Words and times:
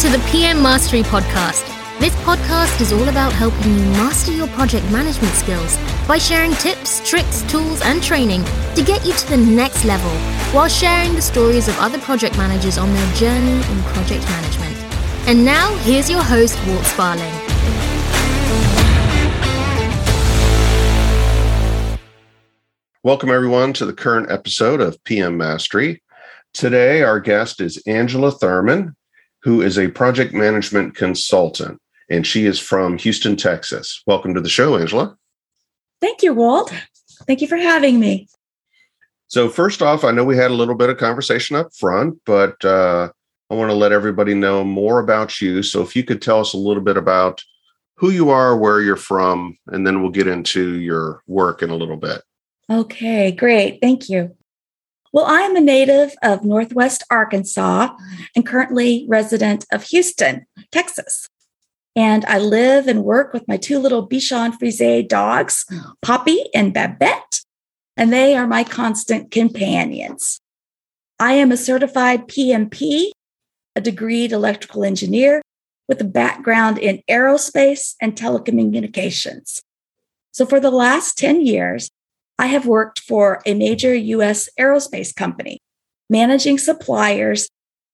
to 0.00 0.10
the 0.10 0.18
PM 0.30 0.62
Mastery 0.62 1.02
Podcast. 1.02 1.64
This 1.98 2.14
podcast 2.16 2.82
is 2.82 2.92
all 2.92 3.08
about 3.08 3.32
helping 3.32 3.72
you 3.72 3.84
master 3.92 4.30
your 4.30 4.46
project 4.48 4.84
management 4.92 5.32
skills 5.32 5.78
by 6.06 6.18
sharing 6.18 6.52
tips, 6.52 7.00
tricks, 7.08 7.40
tools, 7.50 7.80
and 7.80 8.02
training 8.02 8.44
to 8.74 8.82
get 8.82 9.06
you 9.06 9.14
to 9.14 9.30
the 9.30 9.38
next 9.38 9.86
level 9.86 10.10
while 10.52 10.68
sharing 10.68 11.14
the 11.14 11.22
stories 11.22 11.66
of 11.66 11.78
other 11.78 11.98
project 11.98 12.36
managers 12.36 12.76
on 12.76 12.92
their 12.92 13.14
journey 13.14 13.52
in 13.52 13.82
project 13.84 14.22
management. 14.24 14.76
And 15.26 15.46
now, 15.46 15.74
here's 15.76 16.10
your 16.10 16.22
host, 16.22 16.58
Walt 16.66 16.84
Sparling. 16.84 17.32
Welcome, 23.02 23.30
everyone, 23.30 23.72
to 23.72 23.86
the 23.86 23.94
current 23.94 24.30
episode 24.30 24.82
of 24.82 25.02
PM 25.04 25.38
Mastery. 25.38 26.02
Today, 26.52 27.02
our 27.02 27.18
guest 27.18 27.62
is 27.62 27.82
Angela 27.86 28.30
Thurman, 28.30 28.94
who 29.46 29.62
is 29.62 29.78
a 29.78 29.86
project 29.86 30.34
management 30.34 30.96
consultant, 30.96 31.80
and 32.10 32.26
she 32.26 32.46
is 32.46 32.58
from 32.58 32.98
Houston, 32.98 33.36
Texas. 33.36 34.02
Welcome 34.04 34.34
to 34.34 34.40
the 34.40 34.48
show, 34.48 34.76
Angela. 34.76 35.16
Thank 36.00 36.24
you, 36.24 36.34
Walt. 36.34 36.74
Thank 37.28 37.40
you 37.40 37.46
for 37.46 37.56
having 37.56 38.00
me. 38.00 38.26
So, 39.28 39.48
first 39.48 39.82
off, 39.82 40.02
I 40.02 40.10
know 40.10 40.24
we 40.24 40.36
had 40.36 40.50
a 40.50 40.54
little 40.54 40.74
bit 40.74 40.90
of 40.90 40.98
conversation 40.98 41.54
up 41.54 41.72
front, 41.76 42.18
but 42.26 42.62
uh, 42.64 43.08
I 43.48 43.54
want 43.54 43.70
to 43.70 43.76
let 43.76 43.92
everybody 43.92 44.34
know 44.34 44.64
more 44.64 44.98
about 44.98 45.40
you. 45.40 45.62
So, 45.62 45.80
if 45.80 45.94
you 45.94 46.02
could 46.02 46.20
tell 46.20 46.40
us 46.40 46.52
a 46.52 46.58
little 46.58 46.82
bit 46.82 46.96
about 46.96 47.40
who 47.98 48.10
you 48.10 48.30
are, 48.30 48.56
where 48.56 48.80
you're 48.80 48.96
from, 48.96 49.56
and 49.68 49.86
then 49.86 50.02
we'll 50.02 50.10
get 50.10 50.26
into 50.26 50.74
your 50.80 51.22
work 51.28 51.62
in 51.62 51.70
a 51.70 51.76
little 51.76 51.96
bit. 51.96 52.20
Okay, 52.68 53.30
great. 53.30 53.78
Thank 53.80 54.08
you. 54.08 54.36
Well, 55.12 55.24
I'm 55.26 55.56
a 55.56 55.60
native 55.60 56.14
of 56.22 56.44
Northwest 56.44 57.04
Arkansas 57.10 57.94
and 58.34 58.46
currently 58.46 59.06
resident 59.08 59.64
of 59.72 59.84
Houston, 59.84 60.46
Texas. 60.72 61.28
And 61.94 62.24
I 62.26 62.38
live 62.38 62.86
and 62.86 63.04
work 63.04 63.32
with 63.32 63.48
my 63.48 63.56
two 63.56 63.78
little 63.78 64.06
Bichon 64.06 64.58
Frise 64.58 65.06
dogs, 65.08 65.64
Poppy 66.02 66.44
and 66.54 66.74
Babette, 66.74 67.40
and 67.96 68.12
they 68.12 68.36
are 68.36 68.46
my 68.46 68.64
constant 68.64 69.30
companions. 69.30 70.38
I 71.18 71.32
am 71.34 71.50
a 71.50 71.56
certified 71.56 72.28
PMP, 72.28 73.10
a 73.74 73.80
degreed 73.80 74.32
electrical 74.32 74.84
engineer 74.84 75.40
with 75.88 76.00
a 76.00 76.04
background 76.04 76.78
in 76.78 77.02
aerospace 77.08 77.94
and 78.00 78.14
telecommunications. 78.14 79.62
So 80.32 80.44
for 80.44 80.60
the 80.60 80.70
last 80.70 81.16
10 81.16 81.46
years, 81.46 81.88
I 82.38 82.46
have 82.46 82.66
worked 82.66 83.00
for 83.00 83.40
a 83.46 83.54
major 83.54 83.94
US 83.94 84.48
aerospace 84.58 85.14
company, 85.14 85.58
managing 86.10 86.58
suppliers 86.58 87.48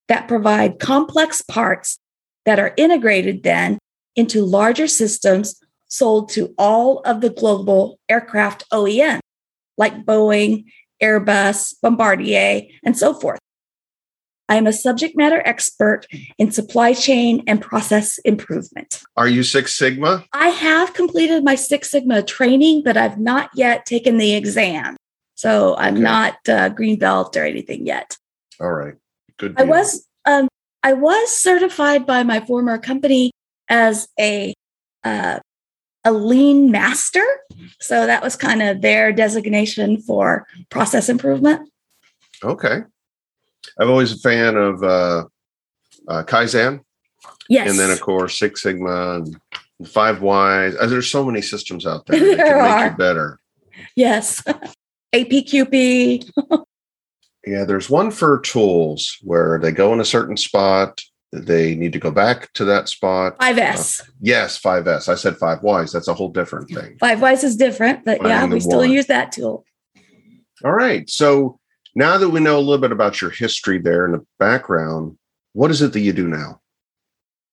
that 0.08 0.28
provide 0.28 0.78
complex 0.78 1.42
parts 1.42 1.98
that 2.44 2.58
are 2.58 2.74
integrated 2.76 3.42
then 3.42 3.78
into 4.16 4.44
larger 4.44 4.86
systems 4.86 5.60
sold 5.88 6.28
to 6.30 6.54
all 6.58 7.00
of 7.00 7.20
the 7.20 7.30
global 7.30 7.98
aircraft 8.08 8.64
OEM, 8.72 9.20
like 9.76 10.04
Boeing, 10.04 10.64
Airbus, 11.02 11.74
Bombardier, 11.82 12.62
and 12.84 12.96
so 12.96 13.14
forth. 13.14 13.38
I 14.48 14.56
am 14.56 14.66
a 14.66 14.72
subject 14.72 15.16
matter 15.16 15.42
expert 15.44 16.06
in 16.38 16.50
supply 16.50 16.92
chain 16.92 17.42
and 17.46 17.60
process 17.60 18.18
improvement. 18.18 19.02
Are 19.16 19.28
you 19.28 19.42
Six 19.42 19.76
Sigma? 19.76 20.24
I 20.32 20.48
have 20.48 20.94
completed 20.94 21.44
my 21.44 21.54
Six 21.54 21.90
Sigma 21.90 22.22
training, 22.22 22.82
but 22.84 22.96
I've 22.96 23.18
not 23.18 23.50
yet 23.54 23.86
taken 23.86 24.18
the 24.18 24.34
exam. 24.34 24.96
So 25.34 25.76
I'm 25.76 25.94
Okay. 25.94 26.02
not 26.02 26.48
uh, 26.48 26.68
green 26.68 26.98
belt 26.98 27.36
or 27.36 27.44
anything 27.44 27.86
yet. 27.86 28.16
All 28.60 28.72
right. 28.72 28.94
Good. 29.38 29.54
I 29.58 29.64
was 29.64 30.06
um, 30.24 30.48
I 30.82 30.92
was 30.92 31.34
certified 31.34 32.06
by 32.06 32.22
my 32.22 32.40
former 32.40 32.78
company 32.78 33.30
as 33.68 34.08
a 34.20 34.54
uh, 35.04 35.38
a 36.04 36.12
lean 36.12 36.70
master. 36.70 37.24
So 37.80 38.06
that 38.06 38.22
was 38.22 38.36
kind 38.36 38.62
of 38.62 38.82
their 38.82 39.12
designation 39.12 40.00
for 40.00 40.46
process 40.68 41.08
improvement. 41.08 41.68
Okay. 42.42 42.82
I'm 43.78 43.90
always 43.90 44.12
a 44.12 44.18
fan 44.18 44.56
of 44.56 44.82
uh, 44.82 45.24
uh, 46.08 46.22
Kaizen, 46.24 46.80
Yes. 47.48 47.70
and 47.70 47.78
then 47.78 47.90
of 47.90 48.00
course 48.00 48.38
Six 48.38 48.62
Sigma 48.62 49.16
and 49.16 49.36
Five 49.88 50.20
Whys. 50.22 50.74
Uh, 50.78 50.86
there's 50.86 51.10
so 51.10 51.24
many 51.24 51.42
systems 51.42 51.86
out 51.86 52.06
there 52.06 52.18
that 52.20 52.24
There 52.36 52.46
can 52.46 52.62
make 52.62 52.72
are. 52.72 52.90
you 52.90 52.96
better. 52.96 53.38
yes. 53.96 54.42
APQP. 55.14 56.30
Yeah, 57.44 57.64
there's 57.64 57.90
one 57.90 58.12
for 58.12 58.38
tools 58.38 59.18
where 59.22 59.58
they 59.60 59.72
go 59.72 59.92
in 59.92 59.98
a 59.98 60.04
certain 60.04 60.36
spot. 60.36 61.00
They 61.32 61.74
need 61.74 61.92
to 61.94 61.98
go 61.98 62.12
back 62.12 62.52
to 62.52 62.64
that 62.66 62.88
spot. 62.88 63.36
5S. 63.40 64.00
Yes, 64.20 64.60
5S. 64.60 65.08
I 65.08 65.16
said 65.16 65.36
Five 65.38 65.60
Whys. 65.64 65.90
That's 65.90 66.06
a 66.06 66.14
whole 66.14 66.28
different 66.28 66.70
thing. 66.70 66.98
Five 67.00 67.20
Whys 67.20 67.42
is 67.42 67.56
different, 67.56 68.04
but 68.04 68.18
yeah, 68.22 68.38
Finding 68.42 68.50
the 68.50 68.54
we 68.56 68.60
still 68.60 68.78
one. 68.78 68.92
use 68.92 69.06
that 69.06 69.32
tool. 69.32 69.64
All 70.64 70.70
right. 70.70 71.10
So 71.10 71.58
now 71.94 72.16
that 72.16 72.30
we 72.30 72.40
know 72.40 72.58
a 72.58 72.60
little 72.60 72.78
bit 72.78 72.92
about 72.92 73.20
your 73.20 73.30
history 73.30 73.78
there 73.78 74.04
and 74.04 74.14
the 74.14 74.26
background, 74.38 75.16
what 75.52 75.70
is 75.70 75.82
it 75.82 75.92
that 75.92 76.00
you 76.00 76.12
do 76.12 76.26
now? 76.26 76.60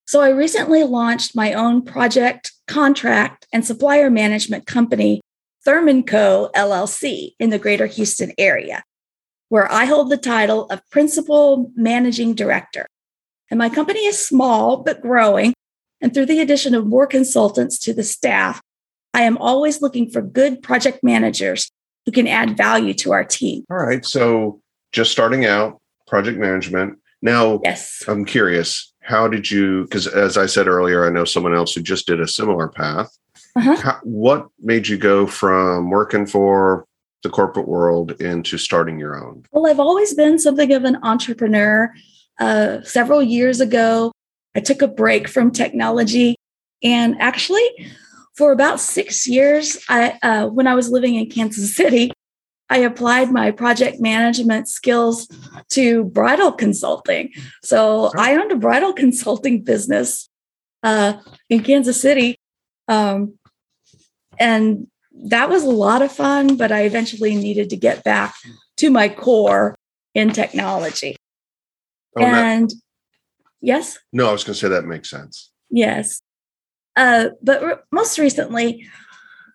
So 0.05 0.21
I 0.21 0.29
recently 0.29 0.83
launched 0.83 1.35
my 1.35 1.53
own 1.53 1.83
project, 1.83 2.53
contract, 2.67 3.45
and 3.53 3.65
supplier 3.65 4.09
management 4.09 4.65
company, 4.65 5.21
Thurman 5.65 6.03
Co. 6.03 6.49
LLC, 6.55 7.33
in 7.39 7.49
the 7.49 7.59
greater 7.59 7.85
Houston 7.85 8.31
area, 8.37 8.83
where 9.49 9.71
I 9.71 9.85
hold 9.85 10.09
the 10.09 10.17
title 10.17 10.65
of 10.67 10.81
Principal 10.89 11.71
Managing 11.75 12.33
Director. 12.33 12.87
And 13.51 13.57
my 13.57 13.69
company 13.69 14.05
is 14.05 14.25
small 14.25 14.77
but 14.77 15.01
growing. 15.01 15.53
And 16.01 16.13
through 16.13 16.27
the 16.27 16.39
addition 16.39 16.73
of 16.73 16.87
more 16.87 17.05
consultants 17.05 17.77
to 17.79 17.93
the 17.93 18.03
staff, 18.03 18.61
I 19.13 19.23
am 19.23 19.37
always 19.37 19.81
looking 19.81 20.09
for 20.09 20.21
good 20.21 20.63
project 20.63 21.03
managers 21.03 21.69
who 22.09 22.13
can 22.13 22.27
add 22.27 22.57
value 22.57 22.91
to 22.91 23.13
our 23.13 23.23
team. 23.23 23.63
All 23.69 23.77
right. 23.77 24.03
So 24.03 24.59
just 24.91 25.11
starting 25.11 25.45
out, 25.45 25.79
project 26.07 26.39
management. 26.39 26.97
Now, 27.21 27.59
Yes. 27.63 28.01
I'm 28.07 28.25
curious, 28.25 28.91
how 29.01 29.27
did 29.27 29.51
you, 29.51 29.83
because 29.83 30.07
as 30.07 30.35
I 30.35 30.47
said 30.47 30.67
earlier, 30.67 31.05
I 31.05 31.11
know 31.11 31.23
someone 31.23 31.53
else 31.53 31.75
who 31.75 31.83
just 31.83 32.07
did 32.07 32.19
a 32.19 32.27
similar 32.27 32.67
path. 32.67 33.15
Uh-huh. 33.55 33.75
How, 33.75 33.99
what 34.01 34.47
made 34.59 34.87
you 34.87 34.97
go 34.97 35.27
from 35.27 35.91
working 35.91 36.25
for 36.25 36.85
the 37.21 37.29
corporate 37.29 37.67
world 37.67 38.19
into 38.19 38.57
starting 38.57 38.97
your 38.97 39.23
own? 39.23 39.43
Well, 39.51 39.67
I've 39.67 39.79
always 39.79 40.15
been 40.15 40.39
something 40.39 40.73
of 40.73 40.85
an 40.85 40.97
entrepreneur. 41.03 41.93
Uh, 42.39 42.81
several 42.81 43.21
years 43.21 43.61
ago, 43.61 44.11
I 44.55 44.61
took 44.61 44.81
a 44.81 44.87
break 44.87 45.27
from 45.27 45.51
technology, 45.51 46.37
and 46.81 47.15
actually, 47.21 47.67
for 48.39 48.53
about 48.53 48.79
six 48.79 49.27
years, 49.27 49.77
I 49.89 50.17
uh, 50.23 50.47
when 50.47 50.65
I 50.65 50.73
was 50.73 50.89
living 50.89 51.15
in 51.15 51.29
Kansas 51.29 51.75
City, 51.75 52.13
I 52.69 52.77
applied 52.77 53.33
my 53.33 53.51
project 53.51 53.99
management 53.99 54.69
skills 54.69 55.27
to 55.71 56.05
bridal 56.05 56.53
consulting. 56.53 57.33
So 57.63 58.11
I 58.17 58.37
owned 58.37 58.53
a 58.53 58.55
bridal 58.55 58.93
consulting 59.03 59.61
business 59.61 60.29
uh, 60.83 61.19
in 61.49 61.63
Kansas 61.63 62.01
City, 62.01 62.39
um, 62.87 63.37
and 64.39 64.87
that 65.25 65.49
was 65.49 65.65
a 65.65 65.69
lot 65.69 66.01
of 66.01 66.09
fun. 66.09 66.55
But 66.55 66.71
I 66.71 66.83
eventually 66.83 67.35
needed 67.35 67.69
to 67.71 67.75
get 67.75 68.05
back 68.05 68.35
to 68.77 68.89
my 68.89 69.09
core 69.09 69.75
in 70.15 70.31
technology. 70.31 71.17
Oh, 72.17 72.23
and 72.23 72.71
yes, 73.59 73.99
no, 74.13 74.29
I 74.29 74.31
was 74.31 74.45
going 74.45 74.53
to 74.53 74.59
say 74.61 74.69
that 74.69 74.85
makes 74.85 75.09
sense. 75.09 75.51
yes. 75.69 76.21
Uh, 76.99 77.29
but 77.41 77.63
re- 77.63 77.75
most 77.93 78.19
recently, 78.19 78.85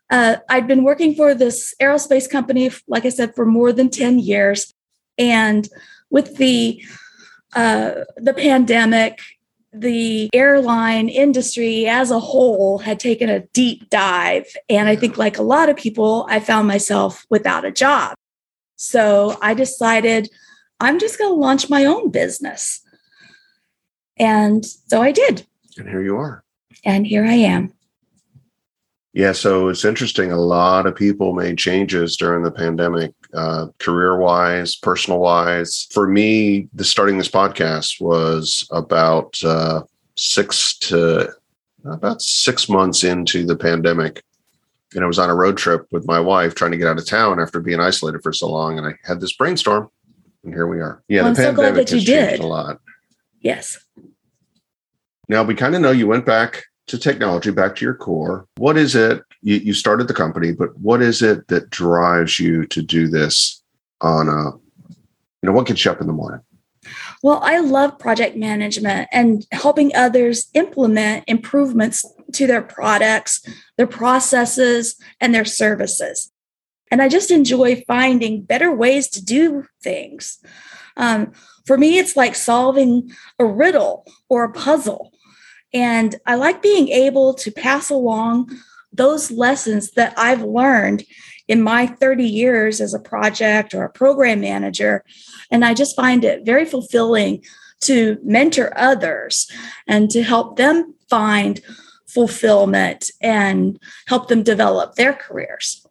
uh, 0.09 0.37
I'd 0.49 0.67
been 0.67 0.83
working 0.83 1.15
for 1.15 1.35
this 1.35 1.75
aerospace 1.81 2.29
company, 2.29 2.71
like 2.89 3.05
I 3.05 3.11
said, 3.11 3.35
for 3.35 3.45
more 3.45 3.71
than 3.71 3.91
10 3.91 4.19
years. 4.19 4.73
And 5.19 5.69
with 6.09 6.39
the 6.39 6.83
uh, 7.55 8.05
the 8.17 8.35
pandemic, 8.35 9.21
the 9.73 10.31
airline 10.33 11.09
industry 11.09 11.87
as 11.87 12.11
a 12.11 12.19
whole 12.19 12.79
had 12.79 12.99
taken 12.99 13.29
a 13.29 13.41
deep 13.53 13.91
dive. 13.91 14.47
And 14.69 14.89
I 14.89 14.97
think, 14.97 15.19
like 15.19 15.39
a 15.39 15.43
lot 15.43 15.69
of 15.69 15.77
people, 15.77 16.27
I 16.29 16.41
found 16.41 16.67
myself 16.67 17.27
without 17.29 17.67
a 17.67 17.71
job. 17.71 18.15
So 18.77 19.37
I 19.43 19.53
decided 19.55 20.31
I'm 20.81 20.99
just 20.99 21.19
going 21.19 21.31
to 21.31 21.41
launch 21.41 21.69
my 21.69 21.85
own 21.85 22.11
business. 22.11 22.81
And 24.17 24.65
so 24.65 25.03
I 25.03 25.13
did. 25.13 25.47
And 25.77 25.89
here 25.89 26.03
you 26.03 26.17
are. 26.17 26.44
And 26.85 27.07
here 27.07 27.25
I 27.25 27.35
am. 27.35 27.73
Yeah, 29.13 29.31
so 29.31 29.69
it's 29.69 29.85
interesting. 29.85 30.33
A 30.33 30.37
lot 30.37 30.87
of 30.87 30.97
people 30.97 31.35
made 31.35 31.57
changes 31.57 32.17
during 32.17 32.43
the 32.43 32.51
pandemic, 32.51 33.13
uh, 33.33 33.69
career 33.79 34.17
wise, 34.19 34.75
personal 34.75 35.21
wise. 35.21 35.87
For 35.93 36.09
me, 36.09 36.69
the 36.75 36.85
starting 36.85 37.17
this 37.19 37.29
podcast 37.29 38.01
was 38.01 38.67
about 38.73 39.37
uh, 39.45 39.83
six 40.17 40.77
to 40.79 41.33
about 41.85 42.23
six 42.23 42.69
months 42.69 43.05
into 43.05 43.45
the 43.47 43.55
pandemic. 43.57 44.23
And 44.95 45.05
I 45.05 45.07
was 45.07 45.19
on 45.21 45.31
a 45.31 45.35
road 45.35 45.57
trip 45.59 45.87
with 45.93 46.07
my 46.09 46.19
wife 46.19 46.55
trying 46.57 46.71
to 46.73 46.77
get 46.77 46.89
out 46.89 46.99
of 46.99 47.07
town 47.07 47.39
after 47.41 47.61
being 47.61 47.79
isolated 47.81 48.21
for 48.23 48.33
so 48.33 48.49
long. 48.49 48.79
And 48.79 48.87
I 48.87 48.95
had 49.05 49.21
this 49.21 49.33
brainstorm, 49.35 49.91
and 50.43 50.53
here 50.53 50.67
we 50.67 50.81
are. 50.81 51.03
Yeah, 51.07 51.23
Well, 51.23 51.35
the 51.35 51.43
I'm 51.43 51.51
so 51.51 51.55
glad 51.55 51.65
pandemic 51.67 51.87
that 51.87 51.93
you 51.93 51.99
has 51.99 52.05
changed 52.07 52.31
did. 52.33 52.41
a 52.41 52.47
lot. 52.49 52.81
Yes. 53.41 53.79
Now 55.29 55.43
we 55.43 55.55
kind 55.55 55.75
of 55.75 55.81
know 55.81 55.91
you 55.91 56.07
went 56.07 56.27
back 56.27 56.65
to 56.87 56.99
technology, 56.99 57.51
back 57.51 57.77
to 57.77 57.85
your 57.85 57.95
core. 57.95 58.47
What 58.57 58.77
is 58.77 58.95
it? 58.95 59.23
You, 59.43 59.57
you 59.57 59.73
started 59.73 60.09
the 60.09 60.15
company, 60.15 60.53
but 60.53 60.77
what 60.79 61.01
is 61.01 61.23
it 61.23 61.49
that 61.49 61.71
drives 61.71 62.39
you 62.39 62.67
to 62.67 62.83
do 62.83 63.09
this 63.09 63.63
on 64.01 64.29
a, 64.29 64.51
you 64.91 65.47
know, 65.47 65.53
what 65.53 65.67
gets 65.67 65.85
you 65.85 65.91
up 65.91 66.01
in 66.01 66.07
the 66.07 66.13
morning? 66.13 66.41
Well, 67.23 67.41
I 67.43 67.61
love 67.61 67.99
project 67.99 68.37
management 68.37 69.09
and 69.11 69.47
helping 69.51 69.95
others 69.95 70.49
implement 70.53 71.25
improvements 71.27 72.05
to 72.35 72.47
their 72.47 72.61
products, 72.61 73.43
their 73.79 73.87
processes, 73.87 74.97
and 75.21 75.35
their 75.35 75.47
services. 75.47 76.31
And 76.91 77.01
I 77.01 77.09
just 77.09 77.31
enjoy 77.31 77.83
finding 77.87 78.43
better 78.43 78.75
ways 78.75 79.09
to 79.09 79.25
do 79.25 79.67
things. 79.83 80.39
Um, 80.99 81.33
for 81.65 81.79
me, 81.79 81.99
it's 81.99 82.17
like 82.17 82.35
solving 82.35 83.11
a 83.39 83.47
riddle 83.47 84.05
or 84.29 84.45
a 84.45 84.53
puzzle. 84.53 85.14
And 85.75 86.15
I 86.25 86.37
like 86.37 86.63
being 86.63 86.89
able 86.89 87.35
to 87.35 87.51
pass 87.51 87.91
along 87.91 88.57
those 88.93 89.31
lessons 89.31 89.91
that 89.93 90.17
I've 90.17 90.43
learned 90.43 91.05
in 91.49 91.61
my 91.61 91.87
30 91.87 92.25
years 92.25 92.81
as 92.81 92.95
a 92.95 92.99
project 92.99 93.75
or 93.75 93.85
a 93.85 93.91
program 93.91 94.41
manager. 94.41 95.05
And 95.51 95.65
I 95.65 95.75
just 95.75 95.97
find 95.97 96.25
it 96.25 96.47
very 96.47 96.65
fulfilling 96.65 97.43
to 97.83 98.19
mentor 98.23 98.73
others 98.77 99.51
and 99.87 100.11
to 100.11 100.23
help 100.23 100.57
them 100.57 100.95
find 101.11 101.61
fulfillment 102.07 103.11
and 103.21 103.79
help 104.07 104.29
them 104.29 104.43
develop 104.43 104.95
their 104.95 105.13
careers. 105.13 105.85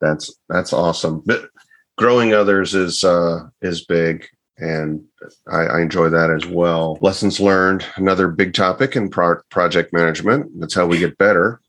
That's 0.00 0.32
that's 0.48 0.72
awesome. 0.72 1.22
But 1.26 1.50
growing 1.98 2.32
others 2.32 2.74
is 2.74 3.04
uh, 3.04 3.48
is 3.60 3.84
big, 3.84 4.26
and 4.60 5.02
I, 5.50 5.60
I, 5.60 5.80
enjoy 5.80 6.10
that 6.10 6.30
as 6.30 6.46
well. 6.46 6.98
Lessons 7.00 7.40
learned, 7.40 7.84
another 7.96 8.28
big 8.28 8.52
topic 8.52 8.94
in 8.94 9.08
pro- 9.08 9.40
project 9.50 9.92
management. 9.92 10.50
That's 10.60 10.74
how 10.74 10.86
we 10.86 10.98
get 10.98 11.18
better. 11.18 11.60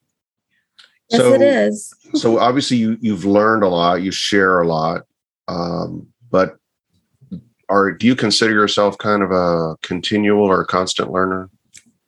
Yes, 1.09 1.21
so, 1.21 1.33
it 1.33 1.41
is. 1.41 1.93
so 2.13 2.39
obviously, 2.39 2.77
you 2.77 2.97
you've 3.01 3.25
learned 3.25 3.63
a 3.63 3.69
lot. 3.69 4.01
You 4.01 4.11
share 4.11 4.61
a 4.61 4.67
lot, 4.67 5.03
um, 5.47 6.07
but 6.29 6.57
are 7.69 7.91
do 7.91 8.07
you 8.07 8.15
consider 8.15 8.53
yourself 8.53 8.97
kind 8.97 9.23
of 9.23 9.31
a 9.31 9.77
continual 9.81 10.43
or 10.43 10.65
constant 10.65 11.11
learner? 11.11 11.49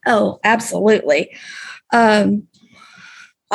Oh, 0.06 0.38
absolutely. 0.44 1.34
Um, 1.92 2.46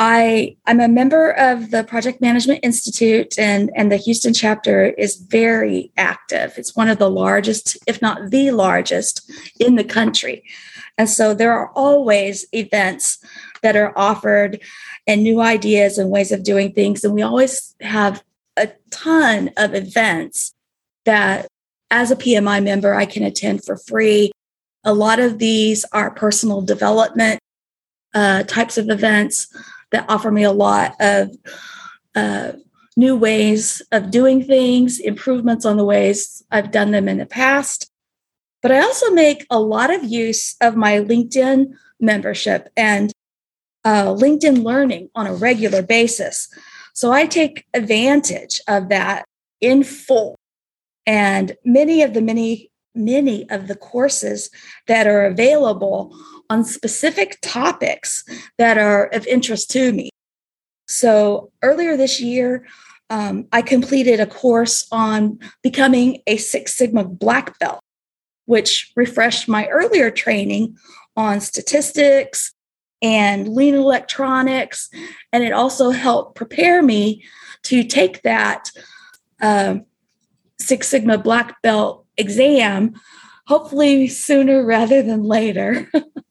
I 0.02 0.56
I'm 0.64 0.80
a 0.80 0.88
member 0.88 1.32
of 1.32 1.72
the 1.72 1.84
Project 1.84 2.22
Management 2.22 2.60
Institute 2.62 3.38
and 3.38 3.70
and 3.76 3.92
the 3.92 3.98
Houston 3.98 4.32
chapter 4.32 4.86
is 4.86 5.16
very 5.16 5.92
active. 5.98 6.54
It's 6.56 6.74
one 6.74 6.88
of 6.88 6.96
the 6.98 7.10
largest, 7.10 7.76
if 7.86 8.00
not 8.00 8.30
the 8.30 8.50
largest 8.50 9.30
in 9.60 9.74
the 9.74 9.84
country. 9.84 10.42
And 10.96 11.06
so 11.06 11.34
there 11.34 11.52
are 11.52 11.70
always 11.76 12.46
events 12.52 13.22
that 13.60 13.76
are 13.76 13.92
offered 13.94 14.62
and 15.06 15.22
new 15.22 15.42
ideas 15.42 15.98
and 15.98 16.08
ways 16.08 16.32
of 16.32 16.44
doing 16.44 16.72
things 16.72 17.04
and 17.04 17.12
we 17.12 17.20
always 17.20 17.76
have 17.82 18.24
a 18.56 18.70
ton 18.90 19.50
of 19.58 19.74
events 19.74 20.54
that 21.04 21.46
as 21.90 22.10
a 22.10 22.16
PMI 22.16 22.64
member 22.64 22.94
I 22.94 23.04
can 23.04 23.22
attend 23.22 23.66
for 23.66 23.76
free. 23.76 24.32
A 24.82 24.94
lot 24.94 25.18
of 25.20 25.38
these 25.38 25.84
are 25.92 26.10
personal 26.10 26.62
development 26.62 27.38
uh, 28.14 28.44
types 28.44 28.78
of 28.78 28.88
events 28.88 29.54
that 29.92 30.06
offer 30.08 30.30
me 30.30 30.42
a 30.42 30.52
lot 30.52 30.94
of 31.00 31.36
uh, 32.14 32.52
new 32.96 33.16
ways 33.16 33.82
of 33.92 34.10
doing 34.10 34.44
things, 34.44 34.98
improvements 34.98 35.64
on 35.64 35.76
the 35.76 35.84
ways 35.84 36.44
I've 36.50 36.70
done 36.70 36.90
them 36.90 37.08
in 37.08 37.18
the 37.18 37.26
past. 37.26 37.90
But 38.62 38.72
I 38.72 38.80
also 38.80 39.10
make 39.10 39.46
a 39.50 39.58
lot 39.58 39.92
of 39.92 40.04
use 40.04 40.56
of 40.60 40.76
my 40.76 40.98
LinkedIn 40.98 41.74
membership 41.98 42.68
and 42.76 43.12
uh, 43.84 44.06
LinkedIn 44.06 44.62
learning 44.62 45.08
on 45.14 45.26
a 45.26 45.34
regular 45.34 45.82
basis. 45.82 46.48
So 46.92 47.12
I 47.12 47.26
take 47.26 47.64
advantage 47.72 48.60
of 48.68 48.88
that 48.90 49.24
in 49.60 49.82
full. 49.82 50.36
And 51.06 51.56
many 51.64 52.02
of 52.02 52.12
the 52.12 52.20
many, 52.20 52.70
many 52.94 53.48
of 53.48 53.68
the 53.68 53.76
courses 53.76 54.50
that 54.86 55.06
are 55.06 55.24
available 55.24 56.14
on 56.50 56.64
specific 56.64 57.38
topics 57.40 58.24
that 58.58 58.76
are 58.76 59.06
of 59.06 59.26
interest 59.26 59.70
to 59.70 59.92
me. 59.92 60.10
So 60.88 61.52
earlier 61.62 61.96
this 61.96 62.20
year, 62.20 62.66
um, 63.08 63.46
I 63.52 63.62
completed 63.62 64.20
a 64.20 64.26
course 64.26 64.86
on 64.90 65.38
becoming 65.62 66.22
a 66.26 66.36
Six 66.36 66.76
Sigma 66.76 67.04
black 67.04 67.58
belt, 67.60 67.80
which 68.46 68.92
refreshed 68.96 69.48
my 69.48 69.68
earlier 69.68 70.10
training 70.10 70.76
on 71.16 71.40
statistics 71.40 72.52
and 73.00 73.48
lean 73.48 73.74
electronics. 73.74 74.90
And 75.32 75.44
it 75.44 75.52
also 75.52 75.90
helped 75.90 76.34
prepare 76.34 76.82
me 76.82 77.24
to 77.64 77.84
take 77.84 78.22
that 78.22 78.70
uh, 79.40 79.76
Six 80.58 80.88
Sigma 80.88 81.18
black 81.18 81.62
belt 81.62 82.06
exam, 82.16 82.94
hopefully 83.46 84.08
sooner 84.08 84.64
rather 84.64 85.02
than 85.02 85.22
later. 85.22 85.88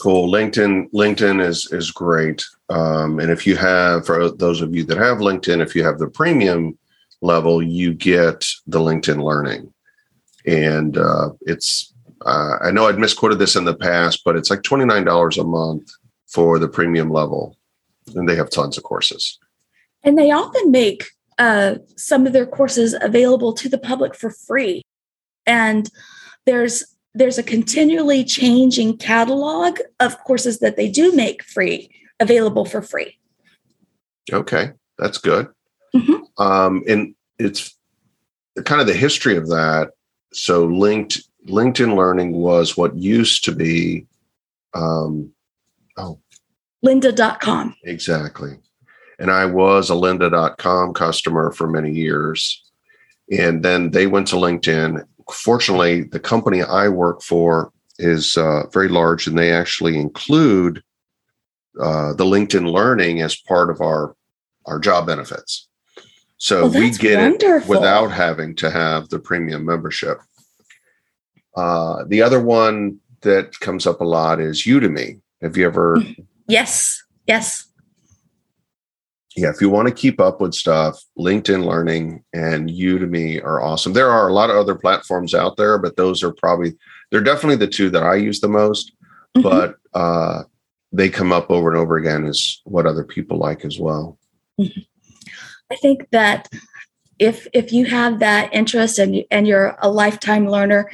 cool. 0.00 0.30
LinkedIn 0.30 0.90
LinkedIn 0.92 1.44
is 1.44 1.70
is 1.72 1.90
great. 1.90 2.44
Um, 2.68 3.20
and 3.20 3.30
if 3.30 3.46
you 3.46 3.56
have, 3.56 4.06
for 4.06 4.30
those 4.30 4.60
of 4.60 4.74
you 4.74 4.84
that 4.84 4.98
have 4.98 5.18
LinkedIn, 5.18 5.60
if 5.60 5.74
you 5.74 5.84
have 5.84 5.98
the 5.98 6.08
premium 6.08 6.78
level, 7.20 7.62
you 7.62 7.92
get 7.92 8.46
the 8.66 8.80
LinkedIn 8.80 9.22
Learning, 9.22 9.72
and 10.46 10.96
uh, 10.96 11.30
it's. 11.42 11.92
Uh, 12.26 12.58
I 12.60 12.70
know 12.70 12.86
I'd 12.86 12.98
misquoted 12.98 13.38
this 13.38 13.56
in 13.56 13.64
the 13.64 13.74
past, 13.74 14.22
but 14.24 14.36
it's 14.36 14.50
like 14.50 14.62
twenty 14.62 14.84
nine 14.84 15.04
dollars 15.04 15.38
a 15.38 15.44
month 15.44 15.90
for 16.26 16.58
the 16.58 16.68
premium 16.68 17.10
level, 17.10 17.56
and 18.14 18.28
they 18.28 18.36
have 18.36 18.50
tons 18.50 18.76
of 18.76 18.84
courses. 18.84 19.38
And 20.02 20.18
they 20.18 20.30
often 20.30 20.70
make 20.70 21.06
uh, 21.38 21.76
some 21.96 22.26
of 22.26 22.32
their 22.32 22.46
courses 22.46 22.94
available 23.00 23.52
to 23.54 23.68
the 23.68 23.78
public 23.78 24.14
for 24.14 24.30
free, 24.30 24.82
and 25.46 25.90
there's 26.44 26.84
there's 27.14 27.38
a 27.38 27.42
continually 27.42 28.24
changing 28.24 28.96
catalog 28.96 29.78
of 29.98 30.18
courses 30.24 30.60
that 30.60 30.76
they 30.76 30.88
do 30.88 31.12
make 31.12 31.42
free 31.42 31.90
available 32.20 32.64
for 32.64 32.82
free. 32.82 33.18
Okay, 34.32 34.72
that's 34.98 35.18
good. 35.18 35.48
Mm-hmm. 35.94 36.42
Um, 36.42 36.84
and 36.88 37.14
it's 37.38 37.76
kind 38.64 38.80
of 38.80 38.86
the 38.86 38.94
history 38.94 39.36
of 39.36 39.48
that. 39.48 39.90
So 40.32 40.66
linked 40.66 41.22
LinkedIn 41.48 41.96
Learning 41.96 42.32
was 42.32 42.76
what 42.76 42.96
used 42.96 43.44
to 43.44 43.52
be 43.52 44.06
um, 44.74 45.32
oh 45.96 46.20
lynda.com. 46.84 47.74
Exactly. 47.84 48.58
And 49.18 49.30
I 49.30 49.44
was 49.46 49.90
a 49.90 49.94
lynda.com 49.94 50.94
customer 50.94 51.52
for 51.52 51.68
many 51.68 51.92
years. 51.92 52.62
And 53.30 53.62
then 53.62 53.90
they 53.90 54.06
went 54.06 54.28
to 54.28 54.36
LinkedIn 54.36 55.04
fortunately, 55.32 56.02
the 56.02 56.20
company 56.20 56.62
I 56.62 56.88
work 56.88 57.22
for 57.22 57.72
is 57.98 58.36
uh, 58.36 58.66
very 58.72 58.88
large, 58.88 59.26
and 59.26 59.36
they 59.36 59.52
actually 59.52 59.98
include 59.98 60.82
uh, 61.80 62.14
the 62.14 62.24
LinkedIn 62.24 62.70
Learning 62.70 63.20
as 63.20 63.36
part 63.36 63.70
of 63.70 63.80
our 63.80 64.14
our 64.66 64.78
job 64.78 65.06
benefits. 65.06 65.68
So 66.36 66.68
well, 66.68 66.80
we 66.80 66.90
get 66.90 67.18
wonderful. 67.18 67.74
it 67.74 67.78
without 67.78 68.08
having 68.08 68.54
to 68.56 68.70
have 68.70 69.08
the 69.08 69.18
premium 69.18 69.64
membership. 69.64 70.18
Uh, 71.56 72.04
the 72.06 72.22
other 72.22 72.40
one 72.40 72.98
that 73.22 73.58
comes 73.60 73.86
up 73.86 74.00
a 74.00 74.04
lot 74.04 74.40
is 74.40 74.62
Udemy. 74.62 75.20
Have 75.42 75.56
you 75.56 75.66
ever? 75.66 75.98
Yes. 76.46 77.02
Yes 77.26 77.69
yeah, 79.36 79.50
if 79.50 79.60
you 79.60 79.70
want 79.70 79.86
to 79.88 79.94
keep 79.94 80.20
up 80.20 80.40
with 80.40 80.54
stuff, 80.54 81.00
LinkedIn 81.18 81.64
Learning 81.64 82.24
and 82.32 82.68
Udemy 82.68 83.42
are 83.44 83.62
awesome. 83.62 83.92
There 83.92 84.10
are 84.10 84.28
a 84.28 84.32
lot 84.32 84.50
of 84.50 84.56
other 84.56 84.74
platforms 84.74 85.34
out 85.34 85.56
there, 85.56 85.78
but 85.78 85.96
those 85.96 86.22
are 86.22 86.32
probably 86.32 86.76
they're 87.10 87.20
definitely 87.20 87.56
the 87.56 87.68
two 87.68 87.90
that 87.90 88.02
I 88.02 88.16
use 88.16 88.40
the 88.40 88.48
most. 88.48 88.92
Mm-hmm. 89.36 89.42
But 89.42 89.76
uh, 89.94 90.42
they 90.92 91.08
come 91.08 91.32
up 91.32 91.50
over 91.50 91.70
and 91.70 91.78
over 91.78 91.96
again 91.96 92.26
as 92.26 92.60
what 92.64 92.86
other 92.86 93.04
people 93.04 93.38
like 93.38 93.64
as 93.64 93.78
well. 93.78 94.18
Mm-hmm. 94.60 94.80
I 95.70 95.76
think 95.76 96.10
that 96.10 96.48
if 97.20 97.46
if 97.52 97.72
you 97.72 97.84
have 97.86 98.18
that 98.18 98.52
interest 98.52 98.98
and 98.98 99.24
and 99.30 99.46
you're 99.46 99.76
a 99.80 99.90
lifetime 99.90 100.48
learner, 100.48 100.90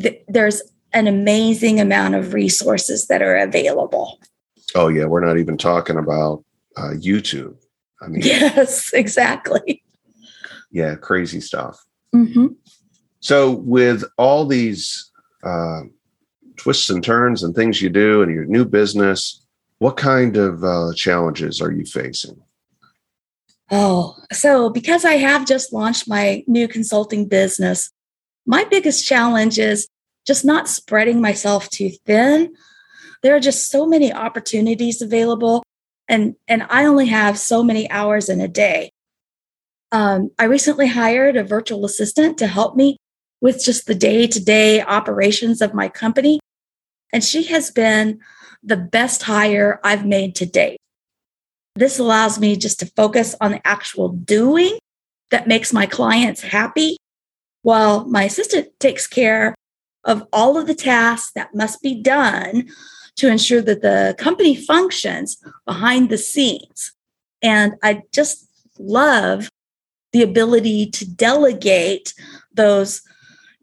th- 0.00 0.24
there's 0.26 0.60
an 0.92 1.06
amazing 1.06 1.78
amount 1.78 2.16
of 2.16 2.34
resources 2.34 3.06
that 3.06 3.22
are 3.22 3.36
available. 3.36 4.18
Oh 4.74 4.88
yeah, 4.88 5.04
we're 5.04 5.24
not 5.24 5.38
even 5.38 5.56
talking 5.56 5.96
about 5.96 6.44
uh, 6.76 6.94
YouTube. 6.94 7.56
I 8.02 8.08
mean, 8.08 8.22
yes, 8.22 8.92
exactly. 8.94 9.82
Yeah, 10.70 10.94
crazy 10.94 11.40
stuff. 11.40 11.84
Mm-hmm. 12.14 12.48
So, 13.20 13.50
with 13.50 14.04
all 14.16 14.46
these 14.46 15.10
uh, 15.44 15.82
twists 16.56 16.90
and 16.90 17.04
turns 17.04 17.42
and 17.42 17.54
things 17.54 17.82
you 17.82 17.90
do 17.90 18.22
in 18.22 18.30
your 18.30 18.46
new 18.46 18.64
business, 18.64 19.46
what 19.78 19.96
kind 19.96 20.36
of 20.36 20.62
uh, 20.64 20.92
challenges 20.94 21.60
are 21.60 21.72
you 21.72 21.84
facing? 21.84 22.40
Oh, 23.70 24.16
so 24.32 24.68
because 24.68 25.04
I 25.04 25.14
have 25.14 25.46
just 25.46 25.72
launched 25.72 26.08
my 26.08 26.42
new 26.46 26.66
consulting 26.66 27.26
business, 27.28 27.90
my 28.46 28.64
biggest 28.64 29.06
challenge 29.06 29.58
is 29.58 29.88
just 30.26 30.44
not 30.44 30.68
spreading 30.68 31.20
myself 31.20 31.68
too 31.70 31.90
thin. 32.04 32.52
There 33.22 33.34
are 33.34 33.40
just 33.40 33.70
so 33.70 33.86
many 33.86 34.12
opportunities 34.12 35.00
available, 35.02 35.62
and, 36.10 36.34
and 36.48 36.66
I 36.68 36.84
only 36.84 37.06
have 37.06 37.38
so 37.38 37.62
many 37.62 37.88
hours 37.90 38.28
in 38.28 38.40
a 38.40 38.48
day. 38.48 38.90
Um, 39.92 40.30
I 40.38 40.44
recently 40.44 40.88
hired 40.88 41.36
a 41.36 41.44
virtual 41.44 41.84
assistant 41.84 42.36
to 42.38 42.48
help 42.48 42.76
me 42.76 42.96
with 43.40 43.64
just 43.64 43.86
the 43.86 43.94
day 43.94 44.26
to 44.26 44.44
day 44.44 44.82
operations 44.82 45.62
of 45.62 45.72
my 45.72 45.88
company. 45.88 46.40
And 47.12 47.22
she 47.24 47.44
has 47.44 47.70
been 47.70 48.18
the 48.62 48.76
best 48.76 49.22
hire 49.22 49.80
I've 49.84 50.04
made 50.04 50.34
to 50.36 50.46
date. 50.46 50.78
This 51.76 52.00
allows 52.00 52.40
me 52.40 52.56
just 52.56 52.80
to 52.80 52.92
focus 52.96 53.36
on 53.40 53.52
the 53.52 53.66
actual 53.66 54.08
doing 54.08 54.78
that 55.30 55.46
makes 55.46 55.72
my 55.72 55.86
clients 55.86 56.42
happy, 56.42 56.96
while 57.62 58.04
my 58.06 58.24
assistant 58.24 58.68
takes 58.80 59.06
care 59.06 59.54
of 60.04 60.26
all 60.32 60.58
of 60.58 60.66
the 60.66 60.74
tasks 60.74 61.30
that 61.36 61.54
must 61.54 61.80
be 61.82 62.02
done 62.02 62.68
to 63.16 63.28
ensure 63.28 63.62
that 63.62 63.82
the 63.82 64.14
company 64.18 64.54
functions 64.54 65.36
behind 65.66 66.08
the 66.08 66.18
scenes. 66.18 66.92
And 67.42 67.74
I 67.82 68.02
just 68.12 68.48
love 68.78 69.48
the 70.12 70.22
ability 70.22 70.86
to 70.90 71.08
delegate 71.08 72.14
those 72.52 73.02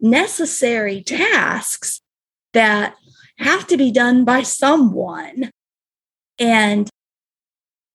necessary 0.00 1.02
tasks 1.02 2.00
that 2.52 2.94
have 3.38 3.66
to 3.66 3.76
be 3.76 3.90
done 3.90 4.24
by 4.24 4.42
someone. 4.42 5.50
And 6.38 6.88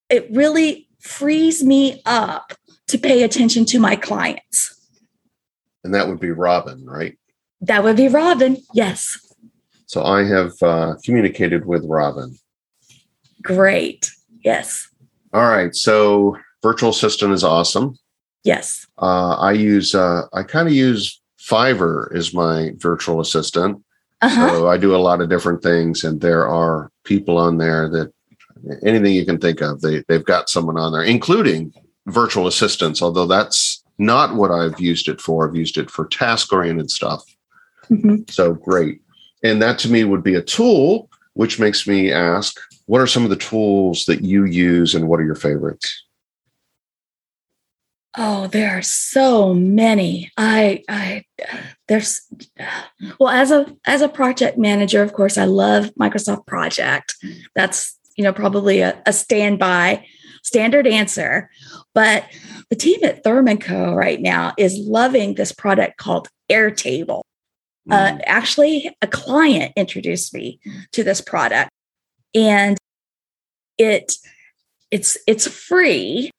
it 0.10 0.28
really 0.32 0.88
frees 1.00 1.64
me 1.64 2.02
up 2.06 2.54
to 2.88 2.98
pay 2.98 3.24
attention 3.24 3.66
to 3.66 3.80
my 3.80 3.96
clients. 3.96 4.80
And 5.84 5.94
that 5.94 6.08
would 6.08 6.20
be 6.20 6.32
Robin, 6.32 6.86
right? 6.86 7.18
That 7.62 7.84
would 7.84 7.98
be 7.98 8.08
Robin, 8.08 8.58
yes. 8.74 9.18
So 9.94 10.04
I 10.04 10.24
have 10.24 10.54
uh, 10.64 10.96
communicated 11.06 11.68
with 11.68 11.86
Robin. 11.86 12.36
Great, 13.44 14.10
yes. 14.44 14.90
All 15.34 15.48
right. 15.48 15.76
So 15.76 16.36
virtual 16.64 16.90
assistant 16.90 17.32
is 17.32 17.44
awesome. 17.44 18.00
Yes. 18.44 18.88
Uh, 19.00 19.36
I 19.36 19.52
use, 19.52 19.94
uh, 19.94 20.24
I 20.34 20.42
kind 20.42 20.68
of 20.68 20.74
use 20.74 21.22
Fiverr 21.40 22.12
as 22.16 22.34
my 22.34 22.72
virtual 22.78 23.22
assistant. 23.22 23.84
Uh-huh. 24.24 24.50
So 24.50 24.68
I 24.68 24.78
do 24.78 24.96
a 24.96 24.98
lot 24.98 25.22
of 25.22 25.30
different 25.30 25.62
things, 25.62 26.04
and 26.04 26.22
there 26.22 26.48
are 26.48 26.90
people 27.04 27.38
on 27.38 27.60
there 27.60 27.88
that 27.90 28.12
anything 28.84 29.14
you 29.14 29.28
can 29.28 29.38
think 29.38 29.62
of, 29.62 29.82
they 29.82 30.04
they've 30.08 30.26
got 30.26 30.50
someone 30.50 30.80
on 30.80 30.92
there, 30.92 31.04
including 31.04 31.72
virtual 32.08 32.48
assistants. 32.48 33.00
Although 33.00 33.28
that's 33.28 33.84
not 34.00 34.34
what 34.34 34.50
I've 34.50 34.80
used 34.80 35.08
it 35.08 35.22
for. 35.22 35.48
I've 35.48 35.56
used 35.56 35.78
it 35.78 35.92
for 35.92 36.08
task 36.08 36.52
oriented 36.52 36.90
stuff. 36.90 37.24
Mm-hmm. 37.92 38.24
So 38.30 38.56
great, 38.56 39.02
and 39.44 39.62
that 39.62 39.78
to 39.80 39.90
me 39.90 40.04
would 40.04 40.24
be 40.24 40.36
a 40.36 40.42
tool, 40.42 41.10
which 41.34 41.60
makes 41.60 41.86
me 41.86 42.12
ask, 42.12 42.60
what 42.86 43.02
are 43.02 43.08
some 43.08 43.24
of 43.24 43.30
the 43.30 43.36
tools 43.36 44.06
that 44.06 44.24
you 44.24 44.46
use, 44.46 44.96
and 44.96 45.08
what 45.08 45.20
are 45.20 45.26
your 45.26 45.36
favorites? 45.36 46.04
Oh, 48.16 48.46
there 48.48 48.78
are 48.78 48.84
so 48.84 49.54
many. 49.56 50.32
I 50.38 50.84
I 50.88 51.26
there's 51.88 52.22
well 53.20 53.30
as 53.30 53.50
a 53.50 53.76
as 53.86 54.02
a 54.02 54.10
project 54.10 54.58
manager, 54.58 55.02
of 55.02 55.14
course, 55.14 55.38
I 55.38 55.46
love 55.46 55.92
Microsoft 56.00 56.46
Project. 56.46 57.16
That's 57.56 57.98
you 58.16 58.24
know 58.24 58.34
probably 58.34 58.82
a, 58.82 59.02
a 59.08 59.14
standby 59.14 60.06
standard 60.44 60.86
answer. 60.86 61.50
But 61.96 62.26
the 62.70 62.76
team 62.76 63.00
at 63.04 63.24
Thurman 63.24 63.58
Co. 63.58 63.94
right 63.96 64.22
now 64.22 64.54
is 64.58 64.78
loving 64.78 65.34
this 65.34 65.52
product 65.52 65.98
called 65.98 66.28
Airtable. 66.52 67.23
Uh, 67.90 67.96
mm. 67.96 68.20
Uh, 68.20 68.22
actually, 68.26 68.96
a 69.02 69.08
client 69.08 69.74
introduced 69.76 70.34
me 70.34 70.60
to 70.92 71.04
this 71.04 71.22
product, 71.22 71.70
and 72.34 72.78
it 73.78 74.14
it's 74.92 75.18
it's 75.28 75.48
free. 75.48 76.32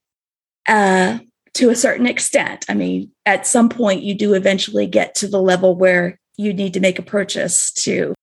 Uh, 0.66 1.18
to 1.54 1.70
a 1.70 1.76
certain 1.76 2.06
extent. 2.06 2.64
I 2.68 2.74
mean, 2.74 3.10
at 3.24 3.46
some 3.46 3.68
point, 3.68 4.02
you 4.02 4.14
do 4.14 4.34
eventually 4.34 4.86
get 4.86 5.14
to 5.16 5.28
the 5.28 5.40
level 5.40 5.74
where 5.74 6.18
you 6.36 6.52
need 6.52 6.74
to 6.74 6.80
make 6.80 6.98
a 6.98 7.02
purchase 7.02 7.72
to 7.72 8.14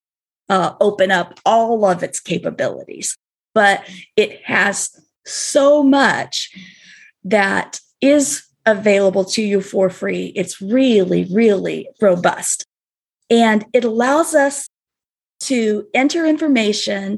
uh, 0.50 0.74
open 0.82 1.12
up 1.12 1.40
all 1.46 1.86
of 1.86 2.04
its 2.04 2.20
capabilities. 2.20 3.16
But 3.54 3.88
it 4.16 4.42
has 4.44 4.90
so 5.26 5.82
much 5.82 6.52
that 7.24 7.80
is 8.02 8.44
available 8.66 9.26
to 9.26 9.42
you 9.42 9.62
for 9.62 9.90
free. 9.90 10.34
It's 10.36 10.62
really, 10.62 11.28
really 11.32 11.88
robust. 12.02 12.66
And 13.32 13.66
it 13.74 13.84
allows 13.84 14.36
us 14.36 14.68
to 15.44 15.88
enter 15.96 16.26
information 16.26 17.18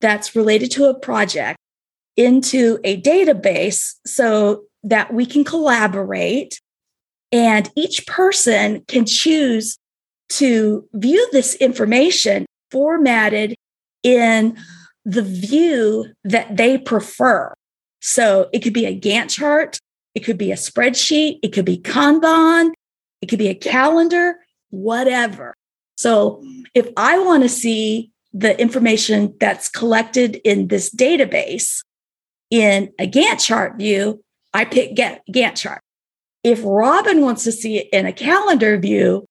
that's 0.00 0.36
related 0.36 0.70
to 0.72 0.86
a 0.86 0.98
project 0.98 1.56
into 2.16 2.78
a 2.84 3.00
database 3.00 3.94
so 4.04 4.64
that 4.82 5.14
we 5.14 5.24
can 5.24 5.44
collaborate 5.44 6.60
and 7.32 7.70
each 7.76 8.06
person 8.06 8.82
can 8.88 9.04
choose 9.04 9.76
to 10.28 10.88
view 10.92 11.28
this 11.32 11.54
information 11.56 12.46
formatted 12.70 13.54
in 14.02 14.56
the 15.04 15.22
view 15.22 16.06
that 16.24 16.56
they 16.56 16.78
prefer. 16.78 17.54
So 18.00 18.48
it 18.52 18.60
could 18.60 18.72
be 18.72 18.86
a 18.86 18.98
Gantt 18.98 19.30
chart, 19.30 19.78
it 20.14 20.20
could 20.20 20.38
be 20.38 20.52
a 20.52 20.56
spreadsheet, 20.56 21.38
it 21.42 21.52
could 21.52 21.64
be 21.64 21.78
Kanban, 21.78 22.72
it 23.22 23.28
could 23.28 23.38
be 23.38 23.48
a 23.48 23.54
calendar, 23.54 24.36
whatever. 24.70 25.54
So 25.96 26.44
if 26.74 26.88
I 26.96 27.18
want 27.18 27.42
to 27.42 27.48
see 27.48 28.10
the 28.32 28.58
information 28.60 29.34
that's 29.40 29.68
collected 29.68 30.36
in 30.44 30.68
this 30.68 30.94
database 30.94 31.82
in 32.50 32.92
a 32.98 33.08
Gantt 33.10 33.44
chart 33.44 33.78
view, 33.78 34.22
I 34.52 34.64
pick 34.64 34.94
Gantt 34.94 35.56
chart. 35.56 35.82
If 36.44 36.60
Robin 36.64 37.22
wants 37.22 37.44
to 37.44 37.52
see 37.52 37.78
it 37.78 37.88
in 37.92 38.06
a 38.06 38.12
calendar 38.12 38.78
view, 38.78 39.26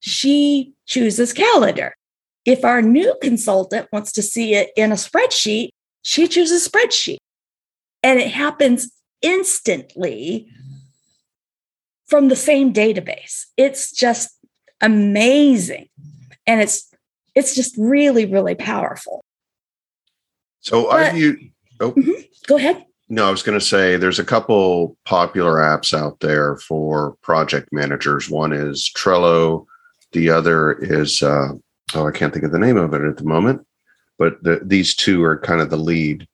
she 0.00 0.72
chooses 0.86 1.32
calendar. 1.32 1.94
If 2.46 2.64
our 2.64 2.80
new 2.80 3.14
consultant 3.20 3.88
wants 3.92 4.12
to 4.12 4.22
see 4.22 4.54
it 4.54 4.70
in 4.76 4.92
a 4.92 4.94
spreadsheet, 4.94 5.70
she 6.02 6.26
chooses 6.26 6.66
spreadsheet. 6.66 7.18
And 8.02 8.18
it 8.18 8.30
happens 8.30 8.90
instantly 9.20 10.50
from 12.06 12.28
the 12.28 12.36
same 12.36 12.72
database. 12.72 13.44
It's 13.56 13.92
just 13.92 14.30
amazing. 14.80 15.88
And 16.46 16.60
it's 16.60 16.92
it's 17.34 17.54
just 17.54 17.74
really, 17.78 18.26
really 18.26 18.54
powerful. 18.54 19.24
So 20.60 20.90
but, 20.90 21.14
are 21.14 21.16
you 21.16 21.50
oh 21.80 21.92
mm-hmm, 21.92 22.20
go 22.46 22.56
ahead. 22.56 22.86
No, 23.12 23.26
I 23.26 23.30
was 23.30 23.42
going 23.42 23.58
to 23.58 23.64
say 23.64 23.96
there's 23.96 24.20
a 24.20 24.24
couple 24.24 24.96
popular 25.04 25.56
apps 25.56 25.92
out 25.92 26.20
there 26.20 26.56
for 26.58 27.16
project 27.22 27.68
managers. 27.72 28.30
One 28.30 28.52
is 28.52 28.88
Trello. 28.96 29.66
The 30.12 30.30
other 30.30 30.74
is, 30.74 31.20
uh, 31.20 31.48
oh, 31.94 32.06
I 32.06 32.12
can't 32.12 32.32
think 32.32 32.44
of 32.44 32.52
the 32.52 32.58
name 32.58 32.76
of 32.76 32.94
it 32.94 33.02
at 33.02 33.16
the 33.16 33.24
moment, 33.24 33.66
but 34.16 34.40
the, 34.44 34.60
these 34.62 34.94
two 34.94 35.24
are 35.24 35.38
kind 35.38 35.60
of 35.60 35.70
the 35.70 35.76
lead. 35.76 36.28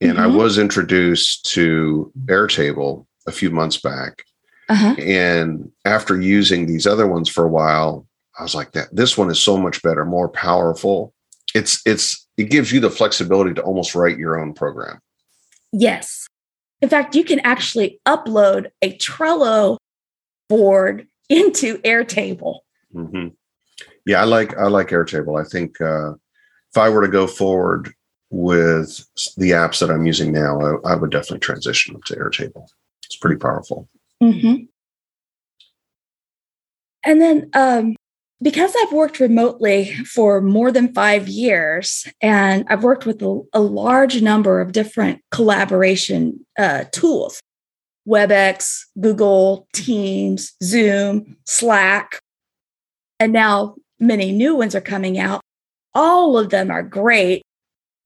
And 0.00 0.12
mm-hmm. 0.16 0.22
I 0.22 0.26
was 0.26 0.56
introduced 0.56 1.44
to 1.52 2.10
Airtable 2.24 3.04
a 3.26 3.32
few 3.32 3.50
months 3.50 3.76
back. 3.76 4.24
Uh-huh. 4.72 4.94
And 4.98 5.70
after 5.84 6.18
using 6.18 6.64
these 6.64 6.86
other 6.86 7.06
ones 7.06 7.28
for 7.28 7.44
a 7.44 7.48
while, 7.48 8.06
I 8.38 8.42
was 8.42 8.54
like, 8.54 8.72
that 8.72 8.88
this 8.90 9.18
one 9.18 9.30
is 9.30 9.38
so 9.38 9.58
much 9.58 9.82
better, 9.82 10.06
more 10.06 10.30
powerful. 10.30 11.12
It's 11.54 11.82
it's 11.84 12.26
it 12.38 12.44
gives 12.44 12.72
you 12.72 12.80
the 12.80 12.88
flexibility 12.88 13.52
to 13.52 13.62
almost 13.62 13.94
write 13.94 14.16
your 14.16 14.40
own 14.40 14.54
program. 14.54 14.98
Yes. 15.72 16.26
In 16.80 16.88
fact, 16.88 17.14
you 17.14 17.22
can 17.22 17.40
actually 17.40 18.00
upload 18.08 18.70
a 18.80 18.96
Trello 18.96 19.76
board 20.48 21.06
into 21.28 21.76
Airtable. 21.78 22.60
Mm-hmm. 22.94 23.28
Yeah, 24.06 24.22
I 24.22 24.24
like 24.24 24.56
I 24.56 24.68
like 24.68 24.88
Airtable. 24.88 25.38
I 25.38 25.46
think 25.46 25.78
uh, 25.82 26.12
if 26.12 26.78
I 26.78 26.88
were 26.88 27.02
to 27.02 27.12
go 27.12 27.26
forward 27.26 27.92
with 28.30 29.06
the 29.36 29.50
apps 29.50 29.80
that 29.80 29.90
I'm 29.90 30.06
using 30.06 30.32
now, 30.32 30.58
I, 30.58 30.92
I 30.92 30.94
would 30.94 31.10
definitely 31.10 31.40
transition 31.40 32.00
to 32.06 32.16
Airtable. 32.16 32.66
It's 33.04 33.16
pretty 33.16 33.36
powerful. 33.36 33.90
Mm-hmm. 34.22 34.64
And 37.04 37.20
then 37.20 37.50
um, 37.54 37.96
because 38.42 38.74
I've 38.80 38.92
worked 38.92 39.20
remotely 39.20 39.92
for 40.04 40.40
more 40.40 40.72
than 40.72 40.92
five 40.92 41.28
years, 41.28 42.06
and 42.20 42.64
I've 42.68 42.82
worked 42.82 43.06
with 43.06 43.22
a, 43.22 43.40
a 43.52 43.60
large 43.60 44.20
number 44.20 44.60
of 44.60 44.72
different 44.72 45.22
collaboration 45.30 46.44
uh, 46.58 46.84
tools 46.92 47.40
WebEx, 48.06 48.80
Google, 49.00 49.68
Teams, 49.72 50.54
Zoom, 50.62 51.36
Slack, 51.46 52.18
and 53.20 53.32
now 53.32 53.76
many 54.00 54.32
new 54.32 54.56
ones 54.56 54.74
are 54.74 54.80
coming 54.80 55.20
out. 55.20 55.40
All 55.94 56.36
of 56.36 56.50
them 56.50 56.70
are 56.70 56.82
great, 56.82 57.42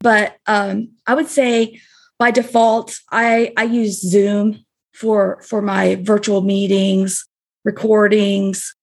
but 0.01 0.37
um, 0.47 0.91
I 1.07 1.15
would 1.15 1.29
say 1.29 1.81
by 2.19 2.31
default, 2.31 2.99
I, 3.11 3.53
I 3.57 3.65
use 3.65 4.03
Zoom 4.03 4.66
for 4.97 5.41
for 5.43 5.61
my 5.61 5.97
virtual 5.97 6.41
meetings, 6.43 7.25
recordings, 7.65 8.75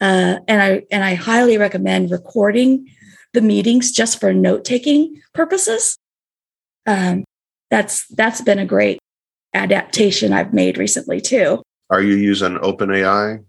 Uh, 0.00 0.38
and 0.46 0.62
I 0.62 0.82
and 0.92 1.02
I 1.02 1.14
highly 1.14 1.58
recommend 1.58 2.10
recording 2.10 2.86
the 3.34 3.40
meetings 3.40 3.90
just 3.90 4.20
for 4.20 4.32
note 4.32 4.64
taking 4.64 5.20
purposes. 5.34 5.98
Um, 6.86 7.24
that's 7.70 8.06
that's 8.14 8.40
been 8.40 8.58
a 8.58 8.66
great 8.66 8.98
adaptation 9.54 10.32
I've 10.32 10.54
made 10.54 10.78
recently 10.78 11.20
too. 11.20 11.62
Are 11.90 12.02
you 12.02 12.14
using 12.14 12.58
OpenAI? 12.58 13.44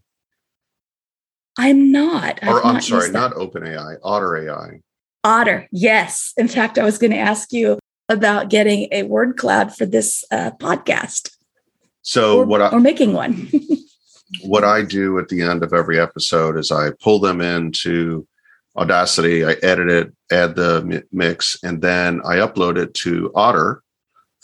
I'm 1.58 1.91
not. 1.91 2.39
Or 2.41 2.65
I'm 2.65 2.75
not 2.75 2.84
sorry, 2.84 3.12
not 3.12 3.34
OpenAI, 3.34 3.98
Otter 4.01 4.38
AI. 4.38 4.79
Otter, 5.24 5.67
yes. 5.72 6.34
In 6.38 6.48
fact, 6.48 6.77
I 6.77 6.84
was 6.84 6.98
going 6.98 7.12
to 7.12 7.17
ask 7.17 7.51
you 7.51 7.77
about 8.08 8.50
getting 8.50 8.88
a 8.91 9.03
word 9.03 9.38
cloud 9.38 9.75
for 9.75 9.86
this 9.86 10.24
uh, 10.31 10.51
podcast. 10.51 11.29
So 12.01 12.39
or, 12.39 12.46
what 12.46 12.62
I, 12.62 12.70
or 12.70 12.79
making 12.79 13.13
one. 13.13 13.50
what 14.44 14.63
I 14.63 14.84
do 14.84 15.20
at 15.20 15.29
the 15.29 15.41
end 15.41 15.63
of 15.63 15.74
every 15.74 16.00
episode 16.00 16.58
is 16.58 16.72
I 16.72 16.91
pull 17.01 17.20
them 17.20 17.41
into 17.41 18.27
Audacity, 18.77 19.44
I 19.46 19.53
edit 19.63 19.89
it, 19.89 20.13
add 20.32 20.56
the 20.56 21.03
mix, 21.12 21.58
and 21.63 21.82
then 21.82 22.22
I 22.24 22.38
upload 22.38 22.77
it 22.77 22.94
to 22.96 23.32
Otter 23.36 23.84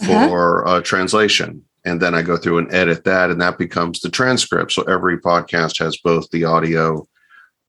uh-huh. 0.01 0.27
for 0.27 0.67
uh-huh. 0.67 0.81
translation. 0.81 1.63
And 1.85 2.01
then 2.01 2.15
I 2.15 2.23
go 2.23 2.35
through 2.35 2.57
and 2.57 2.73
edit 2.73 3.03
that, 3.03 3.29
and 3.29 3.39
that 3.41 3.59
becomes 3.59 4.01
the 4.01 4.09
transcript. 4.09 4.71
So 4.71 4.81
every 4.83 5.19
podcast 5.19 5.77
has 5.79 5.97
both 5.97 6.29
the 6.31 6.43
audio 6.43 7.07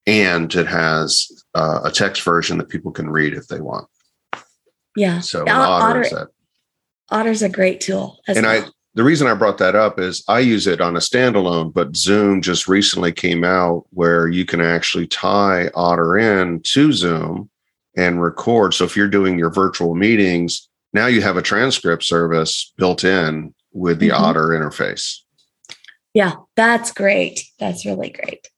and 0.07 0.53
it 0.55 0.67
has 0.67 1.29
uh, 1.55 1.81
a 1.85 1.91
text 1.91 2.23
version 2.23 2.59
that 2.59 2.69
people 2.69 2.93
can 2.93 3.11
read 3.11 3.35
if 3.35 3.49
they 3.49 3.61
want. 3.61 3.87
Yeah. 4.97 5.21
So 5.21 5.43
Otter, 5.43 6.07
Otter 6.07 6.31
Otter's 7.11 7.43
a 7.43 7.49
great 7.49 7.81
tool. 7.81 8.19
and 8.27 8.45
well. 8.45 8.73
The 8.97 9.05
reason 9.05 9.27
I 9.27 9.35
brought 9.35 9.59
that 9.59 9.75
up 9.75 10.01
is 10.01 10.25
I 10.27 10.39
use 10.39 10.67
it 10.67 10.81
on 10.81 10.97
a 10.97 11.01
standalone, 11.01 11.71
but 11.75 11.95
Zoom 11.95 12.41
just 12.41 12.67
recently 12.67 13.13
came 13.13 13.45
out 13.45 13.85
where 13.91 14.27
you 14.27 14.47
can 14.47 14.63
actually 14.63 15.07
tie 15.07 15.69
Otter 15.75 16.17
in 16.17 16.63
to 16.73 16.93
Zoom 16.95 17.51
and 17.95 18.23
record. 18.23 18.73
So 18.73 18.87
if 18.87 18.97
you're 18.97 19.07
doing 19.07 19.39
your 19.39 19.51
virtual 19.51 19.95
meetings, 19.95 20.67
now 20.95 21.09
you 21.09 21.21
have 21.21 21.37
a 21.37 21.43
transcript 21.43 22.05
service 22.05 22.73
built 22.79 23.05
in 23.05 23.55
with 23.75 23.99
the 23.99 24.09
mm-hmm. 24.09 24.25
Otter 24.25 24.49
interface. 24.49 25.19
Yeah, 26.15 26.37
that's 26.55 26.91
great. 26.91 27.45
That's 27.59 27.85
really 27.85 28.09
great. 28.09 28.49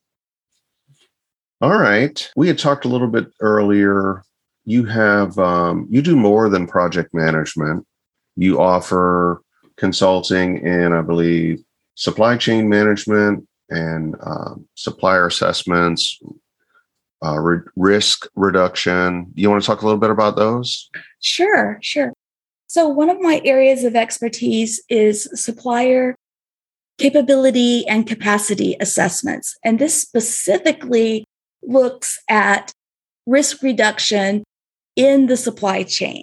All 1.61 1.77
right. 1.77 2.31
We 2.37 2.47
had 2.47 2.61
talked 2.61 2.85
a 2.85 2.89
little 2.89 3.09
bit 3.09 3.27
earlier. 3.41 4.23
You 4.65 4.85
have, 4.85 5.37
um, 5.41 5.89
you 5.91 6.01
do 6.01 6.15
more 6.15 6.49
than 6.49 6.69
project 6.69 7.13
management. 7.13 7.85
You 8.37 8.61
offer 8.61 9.43
consulting 9.79 10.67
and 10.67 10.95
I 10.95 11.01
believe 11.01 11.63
supply 11.95 12.37
chain 12.37 12.69
management 12.69 13.47
and 13.71 14.17
um, 14.21 14.67
supplier 14.75 15.27
assessments, 15.27 16.21
uh, 17.25 17.39
re- 17.39 17.67
risk 17.77 18.27
reduction. 18.35 19.33
You 19.35 19.51
want 19.51 19.63
to 19.63 19.67
talk 19.67 19.83
a 19.83 19.85
little 19.85 20.01
bit 20.01 20.11
about 20.11 20.37
those? 20.37 20.91
Sure, 21.21 21.79
sure. 21.81 22.13
So, 22.67 22.89
one 22.89 23.09
of 23.09 23.21
my 23.21 23.41
areas 23.45 23.85
of 23.85 23.97
expertise 23.97 24.83
is 24.89 25.29
supplier 25.35 26.15
capability 26.99 27.87
and 27.87 28.07
capacity 28.07 28.77
assessments. 28.81 29.57
And 29.65 29.79
this 29.79 30.01
specifically 30.01 31.25
looks 31.63 32.19
at 32.29 32.73
risk 33.27 33.63
reduction 33.63 34.45
in 34.97 35.27
the 35.27 35.37
supply 35.37 35.83
chain. 35.85 36.23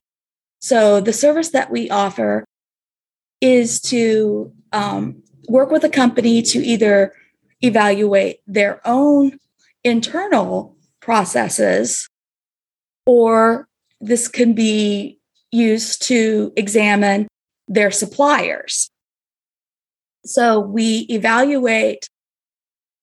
So, 0.60 1.02
the 1.02 1.14
service 1.14 1.50
that 1.50 1.72
we 1.72 1.90
offer 1.90 2.46
is 3.42 3.79
to 3.79 4.51
um, 4.72 5.22
work 5.48 5.72
with 5.72 5.83
a 5.83 5.90
company 5.90 6.42
to 6.42 6.60
either 6.60 7.14
evaluate 7.62 8.40
their 8.48 8.81
own 8.86 9.38
internal 9.83 10.75
processes 11.00 12.10
or 13.05 13.68
this 14.01 14.27
can 14.27 14.53
be 14.53 15.20
used 15.51 16.01
to 16.03 16.51
examine 16.55 17.27
their 17.68 17.92
suppliers. 17.92 18.90
So 20.25 20.60
we 20.60 21.05
evaluate 21.10 22.07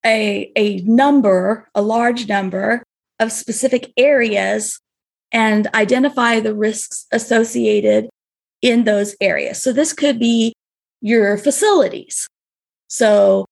a, 0.05 0.51
a 0.57 0.79
number, 0.83 1.69
a 1.75 1.83
large 1.83 2.29
number 2.29 2.83
of 3.21 3.31
specific 3.31 3.93
areas 3.97 4.81
and 5.31 5.69
identify 5.75 6.41
the 6.41 6.55
risks 6.55 7.07
associated 7.13 8.09
in 8.63 8.85
those 8.85 9.15
areas. 9.21 9.63
So 9.63 9.73
this 9.73 9.93
could 9.93 10.19
be 10.19 10.55
your 11.01 11.37
facilities. 11.37 12.29
So 12.89 13.47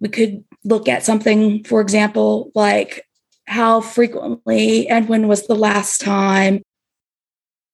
we 0.00 0.08
could 0.08 0.44
look 0.64 0.88
at 0.88 1.04
something, 1.04 1.64
for 1.64 1.80
example, 1.80 2.52
like 2.54 3.04
how 3.46 3.80
frequently 3.80 4.86
and 4.88 5.08
when 5.08 5.26
was 5.26 5.46
the 5.46 5.54
last 5.54 6.00
time 6.00 6.62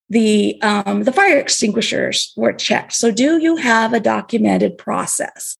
the 0.09 0.61
um, 0.63 1.03
the 1.05 1.13
fire 1.13 1.39
extinguishers 1.39 2.33
were 2.37 2.53
checked. 2.53 2.93
So 2.93 3.11
do 3.11 3.39
you 3.39 3.57
have 3.57 3.93
a 3.93 4.01
documented 4.01 4.79
process 4.79 5.57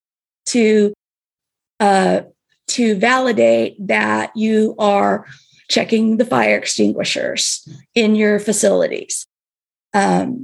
to 0.47 0.93
uh, 1.79 2.21
to 2.69 2.95
validate 2.95 3.75
that 3.87 4.31
you 4.35 4.75
are 4.77 5.25
checking 5.69 6.17
the 6.17 6.25
fire 6.25 6.57
extinguishers 6.57 7.67
in 7.95 8.15
your 8.15 8.39
facilities? 8.39 9.25
Um, 9.95 10.43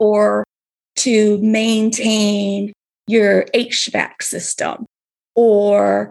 or 0.00 0.42
to 0.96 1.38
maintain 1.38 2.72
your 3.06 3.44
HVAC 3.54 4.22
system 4.22 4.86
or 5.36 6.10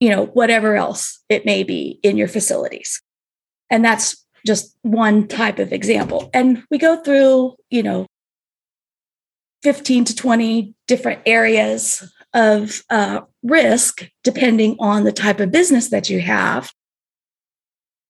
you 0.00 0.10
know 0.10 0.26
whatever 0.26 0.76
else 0.76 1.22
it 1.30 1.46
may 1.46 1.62
be 1.62 1.98
in 2.02 2.18
your 2.18 2.28
facilities. 2.28 3.00
And 3.70 3.84
that's 3.84 4.24
just 4.44 4.76
one 4.82 5.26
type 5.26 5.58
of 5.58 5.72
example. 5.72 6.30
And 6.34 6.62
we 6.70 6.78
go 6.78 6.96
through 7.02 7.54
you 7.70 7.82
know 7.82 8.06
15 9.62 10.04
to 10.06 10.14
20 10.16 10.74
different 10.86 11.22
areas 11.26 12.12
of 12.34 12.82
uh, 12.90 13.20
risk 13.42 14.08
depending 14.24 14.76
on 14.80 15.04
the 15.04 15.12
type 15.12 15.40
of 15.40 15.52
business 15.52 15.88
that 15.90 16.10
you 16.10 16.20
have. 16.20 16.72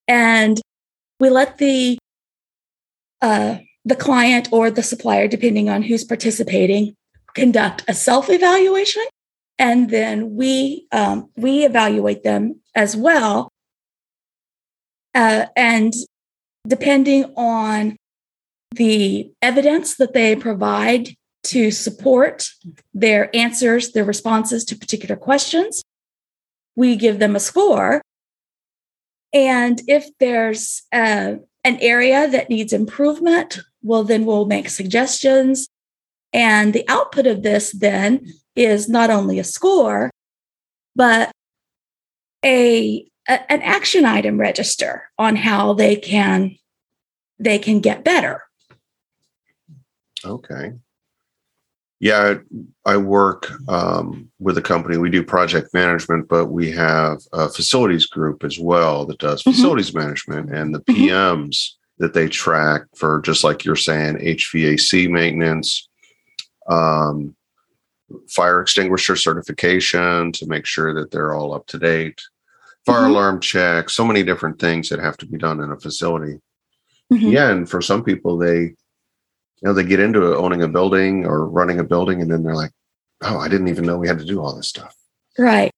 And 0.08 0.60
we 1.20 1.30
let 1.30 1.58
the 1.58 1.98
uh, 3.22 3.58
the 3.84 3.96
client 3.96 4.48
or 4.50 4.70
the 4.70 4.82
supplier, 4.82 5.28
depending 5.28 5.68
on 5.68 5.82
who's 5.82 6.04
participating, 6.04 6.94
conduct 7.34 7.84
a 7.88 7.94
self 7.94 8.28
evaluation, 8.28 9.04
and 9.58 9.90
then 9.90 10.34
we 10.34 10.86
um, 10.92 11.30
we 11.36 11.64
evaluate 11.64 12.22
them 12.22 12.60
as 12.74 12.96
well. 12.96 13.52
Uh, 15.14 15.46
and 15.56 15.94
depending 16.66 17.24
on 17.36 17.96
the 18.72 19.30
evidence 19.40 19.96
that 19.96 20.12
they 20.12 20.36
provide 20.36 21.14
to 21.44 21.70
support 21.70 22.48
their 22.92 23.34
answers, 23.34 23.92
their 23.92 24.04
responses 24.04 24.64
to 24.64 24.76
particular 24.76 25.16
questions, 25.16 25.82
we 26.74 26.96
give 26.96 27.18
them 27.18 27.36
a 27.36 27.40
score. 27.40 28.02
And 29.32 29.80
if 29.86 30.08
there's 30.18 30.82
uh, 30.92 31.36
an 31.66 31.78
area 31.80 32.28
that 32.28 32.48
needs 32.48 32.72
improvement, 32.72 33.58
well, 33.82 34.04
then 34.04 34.24
we'll 34.24 34.46
make 34.46 34.68
suggestions. 34.68 35.68
And 36.32 36.72
the 36.72 36.84
output 36.88 37.26
of 37.26 37.42
this 37.42 37.72
then 37.72 38.32
is 38.54 38.88
not 38.88 39.10
only 39.10 39.40
a 39.40 39.44
score, 39.44 40.10
but 40.94 41.32
a, 42.44 43.04
a, 43.28 43.52
an 43.52 43.62
action 43.62 44.04
item 44.04 44.38
register 44.38 45.10
on 45.18 45.34
how 45.34 45.74
they 45.74 45.96
can 45.96 46.56
they 47.38 47.58
can 47.58 47.80
get 47.80 48.04
better. 48.04 48.44
Okay. 50.24 50.72
Yeah, 51.98 52.34
I 52.84 52.98
work 52.98 53.50
um, 53.68 54.30
with 54.38 54.58
a 54.58 54.62
company. 54.62 54.98
We 54.98 55.08
do 55.08 55.24
project 55.24 55.72
management, 55.72 56.28
but 56.28 56.46
we 56.46 56.70
have 56.72 57.22
a 57.32 57.48
facilities 57.48 58.04
group 58.04 58.44
as 58.44 58.58
well 58.58 59.06
that 59.06 59.18
does 59.18 59.40
mm-hmm. 59.40 59.52
facilities 59.52 59.94
management 59.94 60.54
and 60.54 60.74
the 60.74 60.80
PMs 60.80 61.48
mm-hmm. 61.48 62.04
that 62.04 62.12
they 62.12 62.28
track 62.28 62.82
for 62.94 63.22
just 63.22 63.44
like 63.44 63.64
you're 63.64 63.76
saying, 63.76 64.16
HVAC 64.16 65.10
maintenance, 65.10 65.88
um, 66.68 67.34
fire 68.28 68.60
extinguisher 68.60 69.16
certification 69.16 70.32
to 70.32 70.46
make 70.46 70.66
sure 70.66 70.94
that 70.94 71.10
they're 71.10 71.34
all 71.34 71.54
up 71.54 71.66
to 71.68 71.78
date, 71.78 72.20
fire 72.84 73.02
mm-hmm. 73.02 73.10
alarm 73.12 73.40
check, 73.40 73.88
so 73.88 74.04
many 74.04 74.22
different 74.22 74.60
things 74.60 74.90
that 74.90 75.00
have 75.00 75.16
to 75.16 75.26
be 75.26 75.38
done 75.38 75.60
in 75.60 75.72
a 75.72 75.80
facility. 75.80 76.40
Mm-hmm. 77.10 77.28
Yeah, 77.28 77.50
and 77.50 77.70
for 77.70 77.80
some 77.80 78.04
people, 78.04 78.36
they 78.36 78.74
you 79.60 79.68
know 79.68 79.72
they 79.72 79.84
get 79.84 80.00
into 80.00 80.36
owning 80.36 80.62
a 80.62 80.68
building 80.68 81.24
or 81.24 81.46
running 81.46 81.78
a 81.78 81.84
building 81.84 82.20
and 82.20 82.30
then 82.30 82.42
they're 82.42 82.54
like 82.54 82.72
oh 83.22 83.38
i 83.38 83.48
didn't 83.48 83.68
even 83.68 83.84
know 83.84 83.96
we 83.96 84.08
had 84.08 84.18
to 84.18 84.24
do 84.24 84.40
all 84.40 84.54
this 84.54 84.68
stuff. 84.68 84.94
Right. 85.38 85.70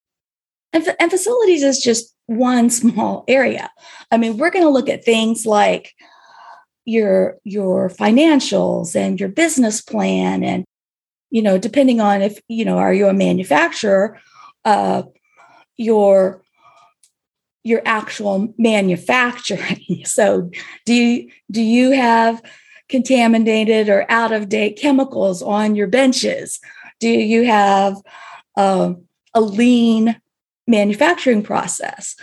And, 0.73 0.87
and 1.01 1.11
facilities 1.11 1.63
is 1.63 1.83
just 1.83 2.15
one 2.27 2.71
small 2.83 3.25
area. 3.29 3.71
I 4.11 4.17
mean 4.17 4.37
we're 4.37 4.51
going 4.51 4.65
to 4.65 4.71
look 4.71 4.89
at 4.89 5.05
things 5.05 5.47
like 5.47 5.95
your 6.85 7.39
your 7.45 7.91
financials 7.91 8.97
and 8.97 9.21
your 9.21 9.29
business 9.29 9.83
plan 9.83 10.43
and 10.43 10.65
you 11.31 11.43
know 11.43 11.59
depending 11.59 12.01
on 12.01 12.23
if 12.23 12.41
you 12.49 12.65
know 12.65 12.79
are 12.79 12.95
you 12.95 13.09
a 13.09 13.13
manufacturer 13.13 14.19
uh, 14.65 15.03
your 15.77 16.43
your 17.65 17.83
actual 17.85 18.53
manufacturing. 18.59 19.85
So 20.05 20.51
do 20.87 20.95
you 20.95 21.31
do 21.51 21.63
you 21.63 21.91
have 21.91 22.43
contaminated 22.89 23.89
or 23.89 24.07
out 24.09 24.33
of 24.33 24.49
date 24.49 24.79
chemicals 24.81 25.43
on 25.43 25.75
your 25.75 25.87
benches? 25.87 26.59
Do 27.01 27.09
you 27.09 27.45
have 27.45 27.97
uh, 28.57 28.95
a 29.35 29.41
lean 29.41 30.21
manufacturing 30.67 31.43
process? 31.43 32.17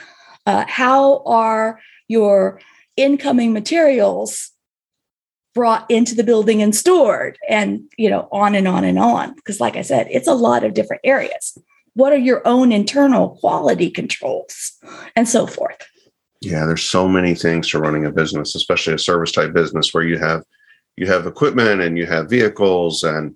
Uh, 0.45 0.65
how 0.67 1.23
are 1.25 1.79
your 2.07 2.59
incoming 2.97 3.53
materials 3.53 4.51
brought 5.53 5.89
into 5.89 6.13
the 6.13 6.23
building 6.23 6.61
and 6.61 6.75
stored 6.75 7.37
and 7.47 7.81
you 7.97 8.09
know 8.09 8.27
on 8.31 8.55
and 8.55 8.67
on 8.67 8.83
and 8.83 8.99
on 8.99 9.33
because 9.35 9.61
like 9.61 9.77
i 9.77 9.81
said 9.81 10.05
it's 10.11 10.27
a 10.27 10.33
lot 10.33 10.65
of 10.65 10.73
different 10.73 11.01
areas 11.05 11.57
what 11.93 12.11
are 12.11 12.17
your 12.17 12.45
own 12.45 12.73
internal 12.73 13.37
quality 13.39 13.89
controls 13.89 14.73
and 15.15 15.27
so 15.27 15.47
forth 15.47 15.87
yeah 16.41 16.65
there's 16.65 16.83
so 16.83 17.07
many 17.07 17.33
things 17.33 17.69
to 17.69 17.79
running 17.79 18.05
a 18.05 18.11
business 18.11 18.53
especially 18.53 18.93
a 18.93 18.99
service 18.99 19.31
type 19.31 19.53
business 19.53 19.93
where 19.93 20.03
you 20.03 20.17
have 20.17 20.43
you 20.97 21.07
have 21.07 21.27
equipment 21.27 21.81
and 21.81 21.97
you 21.97 22.05
have 22.05 22.29
vehicles 22.29 23.03
and 23.03 23.35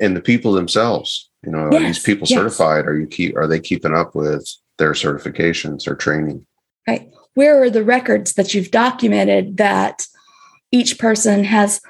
and 0.00 0.16
the 0.16 0.20
people 0.20 0.52
themselves 0.52 1.30
you 1.44 1.50
know 1.50 1.68
yes, 1.70 1.80
are 1.80 1.86
these 1.86 2.02
people 2.02 2.26
yes. 2.28 2.38
certified 2.38 2.86
are 2.86 2.98
you 2.98 3.06
keep 3.06 3.36
are 3.36 3.46
they 3.46 3.60
keeping 3.60 3.94
up 3.94 4.14
with 4.14 4.48
their 4.78 4.92
certifications 4.92 5.86
or 5.86 5.94
training 5.94 6.46
right 6.86 7.10
where 7.34 7.62
are 7.62 7.70
the 7.70 7.84
records 7.84 8.34
that 8.34 8.54
you've 8.54 8.70
documented 8.70 9.56
that 9.56 10.04
each 10.72 10.98
person 10.98 11.44
has 11.44 11.80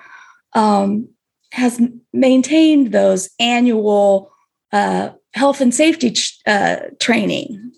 um, 0.54 1.08
has 1.52 1.80
maintained 2.12 2.92
those 2.92 3.30
annual 3.40 4.30
uh, 4.72 5.10
health 5.34 5.60
and 5.60 5.74
safety 5.74 6.14
uh, 6.46 6.76
training. 7.00 7.72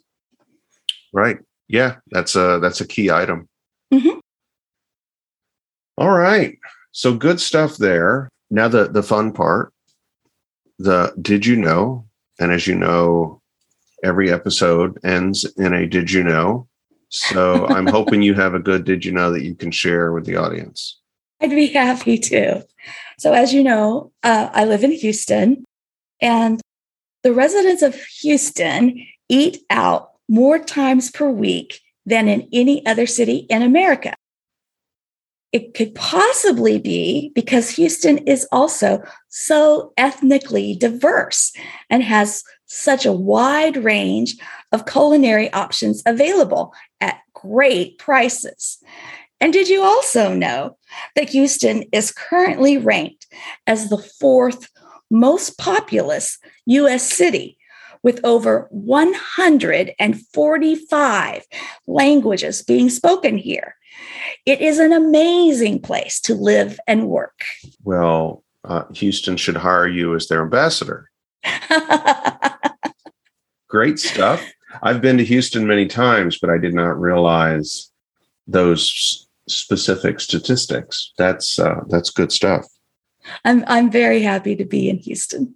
Right. 1.13 1.39
Yeah, 1.69 1.97
that's 2.11 2.35
a 2.35 2.59
that's 2.61 2.81
a 2.81 2.87
key 2.87 3.11
item. 3.11 3.49
Mm-hmm. 3.93 4.19
All 5.99 6.11
right. 6.11 6.59
So 6.93 7.15
good 7.15 7.41
stuff 7.41 7.77
there. 7.77 8.29
Now 8.51 8.69
the 8.69 8.89
the 8.89 9.03
fun 9.03 9.33
part. 9.33 9.73
The 10.79 11.13
did 11.21 11.47
you 11.47 11.57
know? 11.57 12.07
And 12.39 12.53
as 12.53 12.67
you 12.67 12.75
know, 12.75 13.41
every 14.03 14.33
episode 14.33 14.99
ends 15.05 15.45
in 15.57 15.75
a 15.75 15.87
did 15.87 16.11
you 16.11 16.25
know? 16.25 16.67
So 17.11 17.67
I'm 17.69 17.87
hoping 17.87 18.23
you 18.23 18.35
have 18.35 18.55
a 18.55 18.59
good 18.59 18.85
did 18.85 19.05
you 19.05 19.13
know 19.13 19.31
that 19.33 19.43
you 19.43 19.55
can 19.55 19.71
share 19.71 20.13
with 20.13 20.25
the 20.25 20.37
audience. 20.37 20.99
I'd 21.41 21.51
be 21.51 21.69
happy 21.69 22.19
to. 22.19 22.67
So, 23.19 23.33
as 23.33 23.53
you 23.53 23.63
know, 23.63 24.13
uh, 24.23 24.51
I 24.53 24.65
live 24.65 24.85
in 24.85 24.93
Houston, 24.93 25.65
and 26.21 26.61
the 27.23 27.33
residents 27.33 27.83
of 27.83 27.95
Houston 28.23 29.07
eat 29.29 29.59
out 29.71 30.13
more 30.29 30.59
times 30.59 31.11
per 31.11 31.29
week 31.29 31.81
than 32.07 32.29
in 32.29 32.49
any 32.53 32.85
other 32.87 33.07
city 33.07 33.47
in 33.51 33.63
America. 33.63 34.15
It 35.53 35.75
could 35.75 35.97
possibly 35.97 36.79
be 36.79 37.33
because 37.35 37.71
Houston 37.71 38.19
is 38.19 38.47
also 38.53 39.03
so 39.29 39.93
ethnically 39.97 40.77
diverse 40.77 41.53
and 41.89 42.05
has 42.05 42.45
such 42.67 43.05
a 43.05 43.13
wide 43.13 43.77
range 43.77 44.37
of 44.71 44.87
culinary 44.87 45.53
options 45.53 46.05
available 46.07 46.73
at 47.01 47.19
great 47.35 47.99
prices. 47.99 48.79
And 49.41 49.53
did 49.53 49.69
you 49.69 49.83
also 49.83 50.33
know 50.33 50.77
that 51.17 51.31
Houston 51.31 51.83
is 51.93 52.13
currently 52.13 52.79
ranked 52.79 53.27
as 53.67 53.89
the 53.89 53.99
fourth 53.99 54.69
most 55.11 55.59
populous 55.59 56.39
US 56.67 57.11
city 57.11 57.59
with 58.03 58.19
over 58.25 58.67
145 58.71 61.45
languages 61.87 62.63
being 62.63 62.89
spoken 62.89 63.37
here? 63.37 63.77
It 64.47 64.61
is 64.61 64.79
an 64.79 64.93
amazing 64.93 65.81
place 65.81 66.21
to 66.23 66.35
live 66.35 66.79
and 66.87 67.09
work. 67.09 67.45
Well, 67.85 68.43
uh, 68.65 68.85
Houston 68.95 69.37
should 69.37 69.57
hire 69.57 69.89
you 69.89 70.15
as 70.15 70.29
their 70.29 70.43
ambassador. 70.43 71.11
Great 73.69 73.99
stuff. 73.99 74.43
I've 74.83 75.01
been 75.01 75.19
to 75.19 75.25
Houston 75.25 75.67
many 75.67 75.87
times, 75.87 76.39
but 76.39 76.51
I 76.51 76.59
did 76.59 76.75
not 76.75 77.01
realize 77.01 77.91
those 78.47 79.29
specific 79.49 80.21
statistics. 80.21 81.13
That's 81.19 81.59
uh, 81.59 81.81
that's 81.89 82.11
good 82.11 82.33
stuff. 82.33 82.67
I'm 83.45 83.65
I'm 83.67 83.91
very 83.91 84.23
happy 84.23 84.57
to 84.57 84.65
be 84.65 84.89
in 84.89 84.99
Houston. 84.99 85.55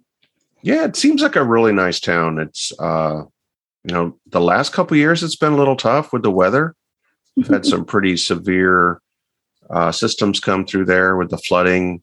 Yeah, 0.61 0.85
it 0.85 0.95
seems 0.95 1.21
like 1.21 1.35
a 1.35 1.43
really 1.43 1.73
nice 1.73 1.99
town. 1.99 2.39
It's 2.39 2.71
uh, 2.79 3.23
you 3.83 3.93
know 3.93 4.17
the 4.27 4.41
last 4.41 4.73
couple 4.73 4.97
years 4.97 5.23
it's 5.23 5.35
been 5.35 5.53
a 5.53 5.57
little 5.57 5.75
tough 5.75 6.13
with 6.13 6.23
the 6.23 6.31
weather. 6.31 6.75
We've 7.35 7.47
had 7.47 7.65
some 7.65 7.85
pretty 7.85 8.17
severe 8.17 9.01
uh, 9.69 9.91
systems 9.91 10.39
come 10.39 10.65
through 10.65 10.85
there 10.85 11.17
with 11.17 11.29
the 11.29 11.37
flooding. 11.37 12.01